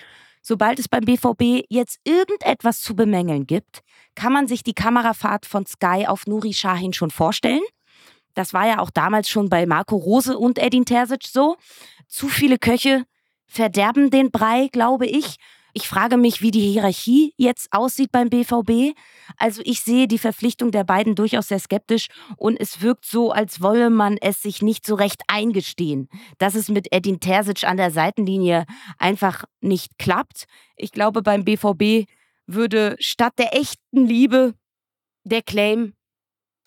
Sobald 0.40 0.78
es 0.78 0.88
beim 0.88 1.04
BVB 1.04 1.66
jetzt 1.68 1.98
irgendetwas 2.04 2.80
zu 2.80 2.94
bemängeln 2.94 3.46
gibt, 3.46 3.80
kann 4.14 4.32
man 4.32 4.46
sich 4.46 4.62
die 4.62 4.74
Kamerafahrt 4.74 5.44
von 5.44 5.66
Sky 5.66 6.06
auf 6.06 6.26
Nuri 6.26 6.52
Sahin 6.52 6.92
schon 6.92 7.10
vorstellen. 7.10 7.62
Das 8.36 8.52
war 8.52 8.68
ja 8.68 8.78
auch 8.80 8.90
damals 8.90 9.30
schon 9.30 9.48
bei 9.48 9.66
Marco 9.66 9.96
Rose 9.96 10.38
und 10.38 10.58
Edin 10.58 10.84
Terzic 10.84 11.24
so. 11.26 11.56
Zu 12.06 12.28
viele 12.28 12.58
Köche 12.58 13.04
verderben 13.46 14.10
den 14.10 14.30
Brei, 14.30 14.68
glaube 14.70 15.06
ich. 15.06 15.36
Ich 15.72 15.88
frage 15.88 16.18
mich, 16.18 16.42
wie 16.42 16.50
die 16.50 16.72
Hierarchie 16.72 17.32
jetzt 17.38 17.68
aussieht 17.72 18.12
beim 18.12 18.28
BVB. 18.28 18.94
Also 19.38 19.62
ich 19.64 19.80
sehe 19.80 20.06
die 20.06 20.18
Verpflichtung 20.18 20.70
der 20.70 20.84
beiden 20.84 21.14
durchaus 21.14 21.48
sehr 21.48 21.58
skeptisch 21.58 22.08
und 22.36 22.60
es 22.60 22.82
wirkt 22.82 23.06
so, 23.06 23.32
als 23.32 23.62
wolle 23.62 23.88
man 23.88 24.18
es 24.18 24.42
sich 24.42 24.60
nicht 24.60 24.86
so 24.86 24.94
recht 24.94 25.22
eingestehen, 25.28 26.08
dass 26.38 26.54
es 26.54 26.68
mit 26.68 26.88
Edin 26.92 27.20
Terzic 27.20 27.64
an 27.64 27.78
der 27.78 27.90
Seitenlinie 27.90 28.66
einfach 28.98 29.44
nicht 29.60 29.98
klappt. 29.98 30.44
Ich 30.76 30.92
glaube, 30.92 31.22
beim 31.22 31.44
BVB 31.44 32.06
würde 32.46 32.96
statt 32.98 33.34
der 33.38 33.54
echten 33.54 34.06
Liebe 34.06 34.54
der 35.24 35.42
Claim 35.42 35.94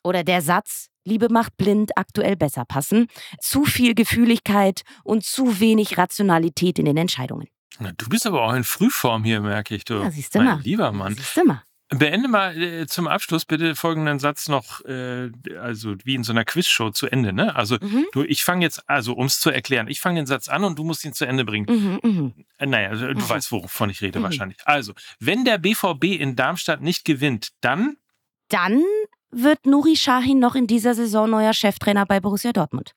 oder 0.04 0.24
der 0.24 0.42
Satz, 0.42 0.90
Liebe 1.10 1.28
macht 1.30 1.58
blind, 1.58 1.92
aktuell 1.98 2.36
besser 2.36 2.64
passen. 2.66 3.08
Zu 3.42 3.66
viel 3.66 3.96
Gefühligkeit 3.96 4.84
und 5.04 5.24
zu 5.26 5.60
wenig 5.60 5.98
Rationalität 5.98 6.80
in 6.80 6.86
den 6.86 6.98
Entscheidungen. 6.98 7.48
Na, 7.80 7.92
du 7.98 8.08
bist 8.10 8.26
aber 8.28 8.44
auch 8.44 8.54
in 8.54 8.64
Frühform 8.64 9.24
hier, 9.24 9.42
merke 9.42 9.76
ich. 9.76 9.86
Du. 9.86 9.96
Ja, 10.02 10.12
siehst 10.12 10.36
du 10.36 10.40
mein 10.40 10.48
mal. 10.48 10.60
lieber 10.62 10.92
Mann. 10.92 11.16
Siehst 11.16 11.38
du 11.38 11.46
mal. 11.46 11.64
Beende 11.92 12.28
mal 12.28 12.56
äh, 12.62 12.86
zum 12.86 13.08
Abschluss 13.08 13.46
bitte 13.46 13.74
folgenden 13.76 14.20
Satz 14.20 14.48
noch, 14.48 14.86
äh, 14.86 15.32
also 15.60 15.96
wie 16.04 16.14
in 16.14 16.24
so 16.24 16.32
einer 16.32 16.46
Quizshow 16.46 16.92
zu 16.92 17.08
Ende. 17.08 17.34
Ne? 17.34 17.56
Also 17.56 17.78
Mhm. 17.82 18.06
du, 18.12 18.24
ich 18.24 18.44
fange 18.44 18.64
jetzt, 18.64 18.88
also 18.88 19.14
um 19.14 19.26
es 19.26 19.40
zu 19.40 19.50
erklären, 19.50 19.88
ich 19.88 20.00
fange 20.00 20.20
den 20.20 20.28
Satz 20.28 20.50
an 20.50 20.64
und 20.66 20.78
du 20.78 20.84
musst 20.84 21.04
ihn 21.04 21.14
zu 21.14 21.26
Ende 21.26 21.46
bringen. 21.46 21.66
Mhm, 21.68 22.00
mhm. 22.12 22.34
Äh, 22.60 22.68
Naja, 22.68 22.90
also, 22.90 23.08
du 23.08 23.16
Mhm. 23.20 23.30
weißt, 23.30 23.52
wovon 23.52 23.90
ich 23.90 24.02
rede 24.02 24.20
Mhm. 24.20 24.24
wahrscheinlich. 24.24 24.58
Also, 24.66 24.94
wenn 25.20 25.46
der 25.46 25.58
BVB 25.58 26.04
in 26.20 26.36
Darmstadt 26.36 26.82
nicht 26.82 27.06
gewinnt, 27.06 27.50
dann 27.62 27.98
Dann 28.50 28.84
wird 29.32 29.66
Nuri 29.66 29.96
Sahin 29.96 30.40
noch 30.40 30.56
in 30.56 30.68
dieser 30.68 30.94
Saison 30.96 31.30
neuer 31.30 31.54
Cheftrainer 31.54 32.06
bei 32.06 32.20
Borussia 32.20 32.52
Dortmund. 32.52 32.94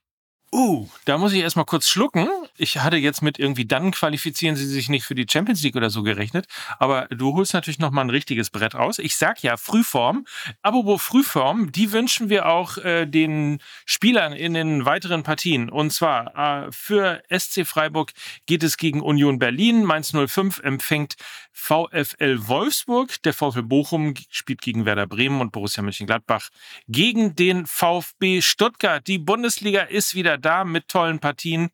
Uh, 0.55 0.87
da 1.07 1.17
muss 1.17 1.33
ich 1.33 1.41
erstmal 1.41 1.65
kurz 1.65 1.89
schlucken. 1.89 2.29
Ich 2.59 2.77
hatte 2.77 2.99
jetzt 2.99 3.23
mit 3.23 3.39
irgendwie 3.39 3.65
dann 3.65 3.91
qualifizieren 3.91 4.55
sie 4.55 4.67
sich 4.67 4.91
nicht 4.91 5.07
für 5.07 5.15
die 5.15 5.25
Champions 5.27 5.63
League 5.63 5.77
oder 5.77 5.89
so 5.89 6.03
gerechnet. 6.03 6.45
Aber 6.79 7.07
du 7.07 7.35
holst 7.35 7.55
natürlich 7.55 7.79
nochmal 7.79 8.05
ein 8.05 8.11
richtiges 8.11 8.51
Brett 8.51 8.75
raus. 8.75 8.99
Ich 8.99 9.17
sag 9.17 9.43
ja 9.43 9.57
Frühform. 9.57 10.27
Apropos 10.61 11.01
Frühform, 11.01 11.73
die 11.73 11.91
wünschen 11.93 12.29
wir 12.29 12.51
auch 12.51 12.77
äh, 12.77 13.07
den 13.07 13.61
Spielern 13.87 14.35
in 14.35 14.53
den 14.53 14.85
weiteren 14.85 15.23
Partien. 15.23 15.71
Und 15.71 15.91
zwar 15.91 16.67
äh, 16.67 16.71
für 16.71 17.23
SC 17.31 17.67
Freiburg 17.67 18.13
geht 18.45 18.63
es 18.63 18.77
gegen 18.77 19.01
Union 19.01 19.39
Berlin. 19.39 19.85
Mainz 19.85 20.13
05 20.13 20.59
empfängt 20.59 21.15
VfL 21.53 22.49
Wolfsburg. 22.49 23.23
Der 23.23 23.33
VfL 23.35 23.63
Bochum 23.63 24.15
spielt 24.31 24.63
gegen 24.63 24.85
Werder 24.85 25.07
Bremen 25.07 25.41
und 25.41 25.53
Borussia 25.53 25.83
Mönchengladbach 25.83 26.49
gegen 26.89 27.35
den 27.37 27.67
VfB 27.67 28.41
Stuttgart. 28.41 29.07
Die 29.07 29.19
Bundesliga 29.19 29.83
ist 29.83 30.15
wieder 30.15 30.39
da 30.39 30.65
mit 30.65 30.89
tollen 30.89 31.19
Partien. 31.21 31.69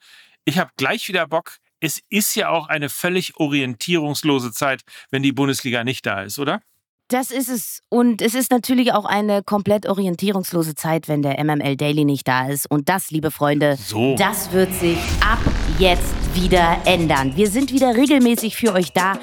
Ich 0.45 0.59
habe 0.59 0.71
gleich 0.77 1.09
wieder 1.09 1.27
Bock. 1.27 1.59
Es 1.81 2.01
ist 2.11 2.35
ja 2.35 2.49
auch 2.49 2.69
eine 2.69 2.89
völlig 2.89 3.37
orientierungslose 3.37 4.53
Zeit, 4.53 4.83
wenn 5.11 5.23
die 5.23 5.33
Bundesliga 5.33 5.85
nicht 5.85 6.05
da 6.07 6.23
ist, 6.23 6.39
oder? 6.39 6.61
Das 7.11 7.31
ist 7.31 7.49
es. 7.49 7.81
Und 7.89 8.21
es 8.21 8.35
ist 8.35 8.51
natürlich 8.51 8.93
auch 8.93 9.07
eine 9.07 9.43
komplett 9.43 9.87
orientierungslose 9.87 10.75
Zeit, 10.75 11.09
wenn 11.09 11.23
der 11.23 11.43
MML 11.43 11.77
Daily 11.77 12.05
nicht 12.05 12.29
da 12.29 12.49
ist. 12.49 12.71
Und 12.71 12.91
das, 12.91 13.11
liebe 13.11 13.31
Freunde, 13.31 13.77
So. 13.77 14.15
das 14.17 14.53
wird 14.53 14.75
sich 14.75 14.99
ab 15.25 15.39
jetzt 15.79 16.13
wieder 16.35 16.83
ändern. 16.85 17.35
Wir 17.35 17.49
sind 17.49 17.73
wieder 17.73 17.97
regelmäßig 17.97 18.57
für 18.57 18.75
euch 18.75 18.93
da. 18.93 19.19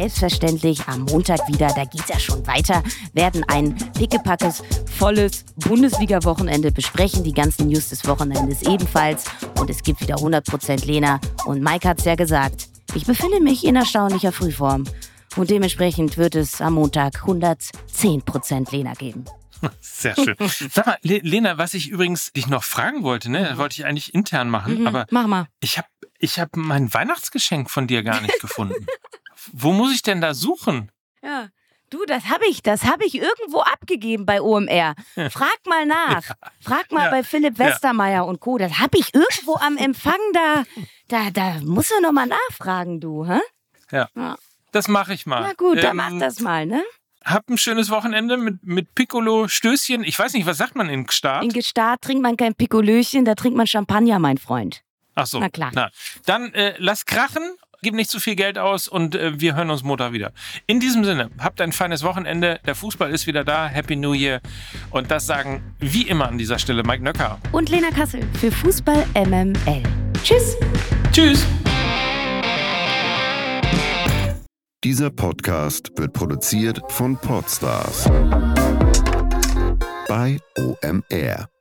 Selbstverständlich 0.00 0.86
am 0.88 1.04
Montag 1.04 1.40
wieder, 1.48 1.68
da 1.68 1.84
geht's 1.86 2.08
ja 2.10 2.18
schon 2.18 2.46
weiter, 2.46 2.82
werden 3.14 3.42
ein 3.48 3.74
pickepackes, 3.94 4.62
volles 4.98 5.46
Bundesliga-Wochenende 5.56 6.70
besprechen. 6.70 7.24
Die 7.24 7.32
ganzen 7.32 7.68
News 7.68 7.88
des 7.88 8.06
Wochenendes 8.06 8.60
ebenfalls. 8.60 9.24
Und 9.58 9.70
es 9.70 9.82
gibt 9.82 10.02
wieder 10.02 10.16
100% 10.16 10.84
Lena. 10.84 11.18
Und 11.46 11.62
Mike 11.62 11.88
hat's 11.88 12.04
ja 12.04 12.14
gesagt. 12.14 12.68
Ich 12.94 13.06
befinde 13.06 13.40
mich 13.40 13.64
in 13.64 13.74
erstaunlicher 13.74 14.32
Frühform. 14.32 14.84
Und 15.36 15.48
dementsprechend 15.48 16.18
wird 16.18 16.34
es 16.34 16.60
am 16.60 16.74
Montag 16.74 17.22
110% 17.24 18.70
Lena 18.70 18.92
geben. 18.92 19.24
Sehr 19.80 20.14
schön. 20.14 20.36
Sag 20.70 20.84
mal, 20.86 20.98
Le 21.00 21.20
Lena, 21.22 21.56
was 21.56 21.72
ich 21.72 21.88
übrigens 21.88 22.32
dich 22.34 22.48
noch 22.48 22.64
fragen 22.64 23.02
wollte, 23.02 23.30
ne, 23.30 23.44
das 23.44 23.56
wollte 23.56 23.80
ich 23.80 23.86
eigentlich 23.86 24.12
intern 24.12 24.50
machen, 24.50 24.80
Mhm, 24.80 24.86
aber 24.86 25.06
Mach 25.10 25.26
mal. 25.26 25.46
ich 25.60 25.78
habe 25.78 25.88
ich 26.18 26.38
hab 26.38 26.54
mein 26.56 26.92
Weihnachtsgeschenk 26.92 27.70
von 27.70 27.86
dir 27.86 28.02
gar 28.02 28.20
nicht 28.20 28.38
gefunden. 28.40 28.86
Wo 29.52 29.72
muss 29.72 29.92
ich 29.94 30.02
denn 30.02 30.20
da 30.20 30.34
suchen? 30.34 30.90
Ja. 31.22 31.48
Du, 31.90 32.04
das 32.04 32.24
habe 32.24 32.44
ich, 32.48 32.62
das 32.64 32.82
habe 32.84 33.04
ich 33.04 33.14
irgendwo 33.14 33.60
abgegeben 33.60 34.26
bei 34.26 34.42
OMR. 34.42 34.94
Frag 35.30 35.56
mal 35.66 35.86
nach. 35.86 36.22
Frag 36.60 36.90
mal 36.90 37.04
Ja. 37.04 37.10
bei 37.10 37.22
Philipp 37.22 37.56
Ja. 37.58 37.66
Westermeier 37.66 38.26
und 38.26 38.40
Co. 38.40 38.58
Das 38.58 38.78
habe 38.80 38.98
ich 38.98 39.14
irgendwo 39.14 39.54
am 39.56 39.76
Empfang 39.76 40.18
da. 40.32 40.64
Da, 41.08 41.30
da 41.30 41.60
musst 41.62 41.92
du 41.92 42.00
noch 42.02 42.10
mal 42.12 42.26
nachfragen, 42.26 43.00
du, 43.00 43.24
hä? 43.26 43.38
Das 44.72 44.88
mache 44.88 45.14
ich 45.14 45.26
mal. 45.26 45.42
Na 45.42 45.52
gut, 45.52 45.78
dann 45.82 45.90
Ähm, 45.90 45.96
mach 45.96 46.20
das 46.20 46.40
mal, 46.40 46.66
ne? 46.66 46.82
Hab 47.24 47.48
ein 47.48 47.58
schönes 47.58 47.90
Wochenende 47.90 48.36
mit, 48.36 48.62
mit 48.64 48.94
Piccolo, 48.94 49.48
Stößchen. 49.48 50.04
Ich 50.04 50.18
weiß 50.18 50.32
nicht, 50.34 50.46
was 50.46 50.58
sagt 50.58 50.76
man 50.76 50.88
in 50.88 51.08
Start? 51.08 51.42
In 51.44 51.50
Gestart 51.52 52.02
trinkt 52.02 52.22
man 52.22 52.36
kein 52.36 52.54
Pikolöchen, 52.54 53.24
da 53.24 53.34
trinkt 53.34 53.56
man 53.56 53.66
Champagner, 53.66 54.18
mein 54.18 54.38
Freund. 54.38 54.82
Ach 55.14 55.26
so. 55.26 55.40
Na 55.40 55.48
klar. 55.48 55.72
Dann 56.26 56.52
äh, 56.52 56.74
lass 56.78 57.06
krachen, 57.06 57.42
gib 57.82 57.94
nicht 57.94 58.10
zu 58.10 58.20
viel 58.20 58.36
Geld 58.36 58.58
aus 58.58 58.88
und 58.88 59.14
äh, 59.14 59.40
wir 59.40 59.54
hören 59.54 59.70
uns 59.70 59.82
Montag 59.82 60.12
wieder. 60.12 60.32
In 60.66 60.80
diesem 60.80 61.04
Sinne, 61.04 61.30
habt 61.38 61.60
ein 61.60 61.72
feines 61.72 62.02
Wochenende. 62.02 62.60
Der 62.66 62.74
Fußball 62.74 63.10
ist 63.10 63.26
wieder 63.26 63.44
da. 63.44 63.68
Happy 63.68 63.96
New 63.96 64.12
Year. 64.12 64.40
Und 64.90 65.10
das 65.10 65.26
sagen 65.26 65.62
wie 65.78 66.02
immer 66.02 66.28
an 66.28 66.38
dieser 66.38 66.58
Stelle 66.58 66.82
Mike 66.82 67.02
Nöcker. 67.02 67.38
Und 67.52 67.68
Lena 67.68 67.90
Kassel 67.90 68.22
für 68.40 68.50
Fußball 68.50 69.06
MML. 69.14 69.82
Tschüss. 70.22 70.56
Tschüss. 71.12 71.46
Dieser 74.84 75.10
Podcast 75.10 75.90
wird 75.96 76.12
produziert 76.12 76.80
von 76.92 77.16
Podstars 77.16 78.04
bei 80.08 80.38
OMR. 80.56 81.55